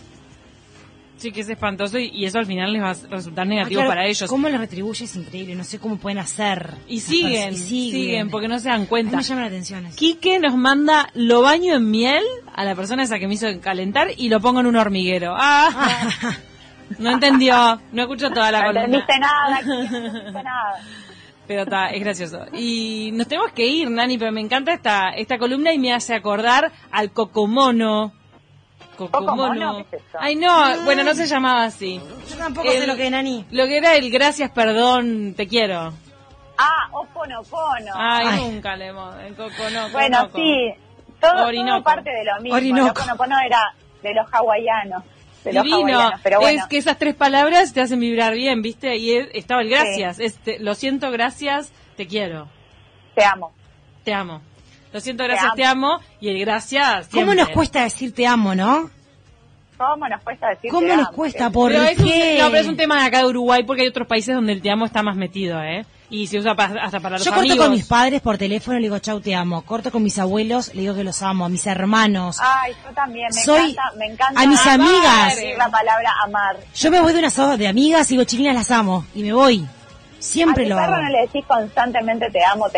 Sí, 1.19 1.33
que 1.33 1.41
es 1.41 1.49
espantoso 1.49 1.99
y, 1.99 2.25
eso 2.25 2.39
al 2.39 2.45
final 2.45 2.71
les 2.71 2.81
va 2.81 2.91
a 2.91 2.95
resultar 3.09 3.45
negativo 3.45 3.81
ah, 3.81 3.87
para 3.87 4.05
ellos. 4.07 4.29
¿Cómo 4.29 4.47
lo 4.47 4.57
retribuye? 4.57 5.03
Es 5.03 5.15
increíble, 5.17 5.53
no 5.53 5.65
sé 5.65 5.77
cómo 5.77 5.97
pueden 5.97 6.17
hacer. 6.17 6.75
Y 6.87 7.01
siguen, 7.01 7.57
siguen, 7.57 8.29
porque 8.29 8.47
no 8.47 8.57
se 8.59 8.69
dan 8.69 8.85
cuenta. 8.85 9.17
me 9.17 9.23
llama 9.23 9.41
la 9.41 9.47
atención 9.47 9.85
Quique 9.97 10.39
nos 10.39 10.55
manda, 10.55 11.09
lo 11.15 11.41
baño 11.41 11.75
en 11.75 11.91
miel 11.91 12.23
a 12.55 12.63
la 12.63 12.73
persona 12.73 13.03
esa 13.03 13.19
que 13.19 13.27
me 13.27 13.33
hizo 13.33 13.47
calentar 13.59 14.07
y 14.15 14.29
lo 14.29 14.39
pongo 14.39 14.61
en 14.61 14.67
un 14.67 14.77
hormiguero. 14.77 15.35
Ah, 15.37 15.69
ah. 15.75 16.37
no 16.99 17.11
entendió, 17.11 17.81
no 17.91 18.01
escucho 18.01 18.29
toda 18.29 18.51
la 18.51 18.63
columna. 18.63 18.87
No 18.87 18.99
entendiste 18.99 19.19
nada, 19.19 19.61
no 19.61 19.81
entendiste 19.81 20.43
nada. 20.43 20.79
Pero 21.47 21.63
está, 21.63 21.87
es 21.89 21.99
gracioso. 21.99 22.45
Y 22.53 23.09
nos 23.13 23.27
tenemos 23.27 23.51
que 23.51 23.65
ir, 23.65 23.89
Nani, 23.89 24.17
pero 24.17 24.31
me 24.31 24.39
encanta 24.39 24.71
esta, 24.71 25.09
esta 25.09 25.37
columna 25.37 25.73
y 25.73 25.79
me 25.79 25.91
hace 25.91 26.13
acordar 26.13 26.71
al 26.91 27.11
cocomono 27.11 28.13
Cocomono. 29.07 29.85
Ay, 30.19 30.35
no, 30.35 30.83
bueno, 30.83 31.03
no 31.03 31.13
se 31.13 31.25
llamaba 31.25 31.63
así. 31.63 32.01
Yo 32.29 32.37
tampoco 32.37 32.69
sé 32.69 32.85
lo 32.85 32.95
que 32.95 33.05
es 33.05 33.11
Nani. 33.11 33.45
Lo 33.51 33.65
que 33.67 33.77
era 33.77 33.95
el 33.95 34.11
gracias, 34.11 34.51
perdón, 34.51 35.33
te 35.35 35.47
quiero. 35.47 35.93
Ah, 36.57 36.89
Oponopono. 36.91 37.93
Ay, 37.95 38.27
Ay. 38.29 38.51
nunca 38.51 38.75
le 38.75 38.87
en 38.87 39.35
Cocono. 39.35 39.89
Bueno, 39.91 40.29
sí, 40.35 40.73
todo, 41.21 41.49
todo, 41.51 41.83
parte 41.83 42.09
de 42.09 42.25
lo 42.25 42.41
mismo. 42.41 42.57
Orinoco. 42.57 42.87
El 42.87 42.91
Oponopono 42.91 43.35
era 43.45 43.73
de 44.03 44.13
los 44.13 44.27
hawaianos. 44.33 45.03
De 45.45 45.53
los 45.53 45.65
hawaianos, 45.65 46.19
pero 46.21 46.41
bueno. 46.41 46.61
Es 46.61 46.67
que 46.67 46.77
esas 46.77 46.97
tres 46.97 47.15
palabras 47.15 47.73
te 47.73 47.79
hacen 47.79 48.01
vibrar 48.01 48.33
bien, 48.33 48.61
¿viste? 48.61 48.97
Y 48.97 49.15
estaba 49.33 49.61
el 49.61 49.69
gracias. 49.69 50.19
Este, 50.19 50.59
lo 50.59 50.75
siento, 50.75 51.11
gracias, 51.11 51.71
te 51.95 52.07
quiero. 52.07 52.49
Te 53.15 53.23
amo. 53.23 53.53
Te 54.03 54.13
amo. 54.13 54.41
Lo 54.91 54.99
siento, 54.99 55.23
gracias, 55.23 55.53
te 55.55 55.65
amo. 55.65 55.99
Y 56.19 56.29
el 56.29 56.39
gracias. 56.39 57.07
¿Cómo 57.11 57.33
nos 57.33 57.49
cuesta 57.49 57.83
decir 57.83 58.13
te 58.13 58.25
amo, 58.25 58.55
no? 58.55 58.89
¿Cómo 59.77 60.09
nos 60.09 60.21
cuesta 60.23 60.49
decir 60.49 60.71
¿Cómo 60.71 60.93
nos 60.93 61.09
cuesta? 61.11 61.49
¿Por 61.49 61.71
pero 61.71 61.85
qué? 62.03 62.37
no, 62.41 62.49
pero 62.49 62.61
es 62.61 62.67
un 62.67 62.75
tema 62.75 62.99
de 62.99 63.07
acá 63.07 63.19
de 63.19 63.27
Uruguay 63.27 63.63
porque 63.63 63.83
hay 63.83 63.87
otros 63.87 64.07
países 64.07 64.35
donde 64.35 64.51
el 64.51 64.61
te 64.61 64.69
amo 64.69 64.85
está 64.85 65.03
más 65.03 65.15
metido, 65.15 65.61
¿eh? 65.61 65.85
Y 66.09 66.27
se 66.27 66.39
usa 66.39 66.51
hasta 66.51 66.99
para 66.99 67.17
los 67.17 67.23
Yo 67.23 67.33
corto 67.33 67.55
con 67.55 67.71
mis 67.71 67.85
padres 67.85 68.19
por 68.19 68.37
teléfono 68.37 68.77
y 68.77 68.81
le 68.81 68.87
digo 68.87 68.99
chau 68.99 69.21
te 69.21 69.35
amo. 69.35 69.61
Corto 69.61 69.91
con 69.91 70.03
mis 70.03 70.17
abuelos, 70.17 70.73
le 70.73 70.81
digo 70.81 70.95
que 70.95 71.03
los 71.03 71.21
amo. 71.21 71.45
A 71.45 71.49
mis 71.49 71.65
hermanos. 71.67 72.39
Ay, 72.41 72.73
yo 72.83 72.91
también. 72.93 73.27
Me 73.33 73.41
Soy 73.41 73.71
encanta, 73.71 73.97
me 73.97 74.05
encanta 74.07 74.41
a 74.41 74.45
mis 74.47 74.65
amigas. 74.65 75.37
la 75.57 75.69
palabra 75.69 76.11
amar. 76.25 76.57
Yo 76.75 76.91
me 76.91 76.99
voy 76.99 77.13
de 77.13 77.19
una 77.19 77.57
de 77.57 77.67
amigas 77.67 78.09
y 78.09 78.15
digo, 78.15 78.23
chiquinas 78.23 78.55
las 78.55 78.71
amo. 78.71 79.05
Y 79.13 79.23
me 79.23 79.33
voy. 79.33 79.65
Siempre 80.19 80.65
a 80.65 80.69
lo 80.69 80.75
perro 80.75 81.01
no 81.01 81.09
le 81.09 81.21
decís 81.21 81.45
constantemente 81.47 82.29
te 82.29 82.43
amo, 82.43 82.69
te 82.69 82.77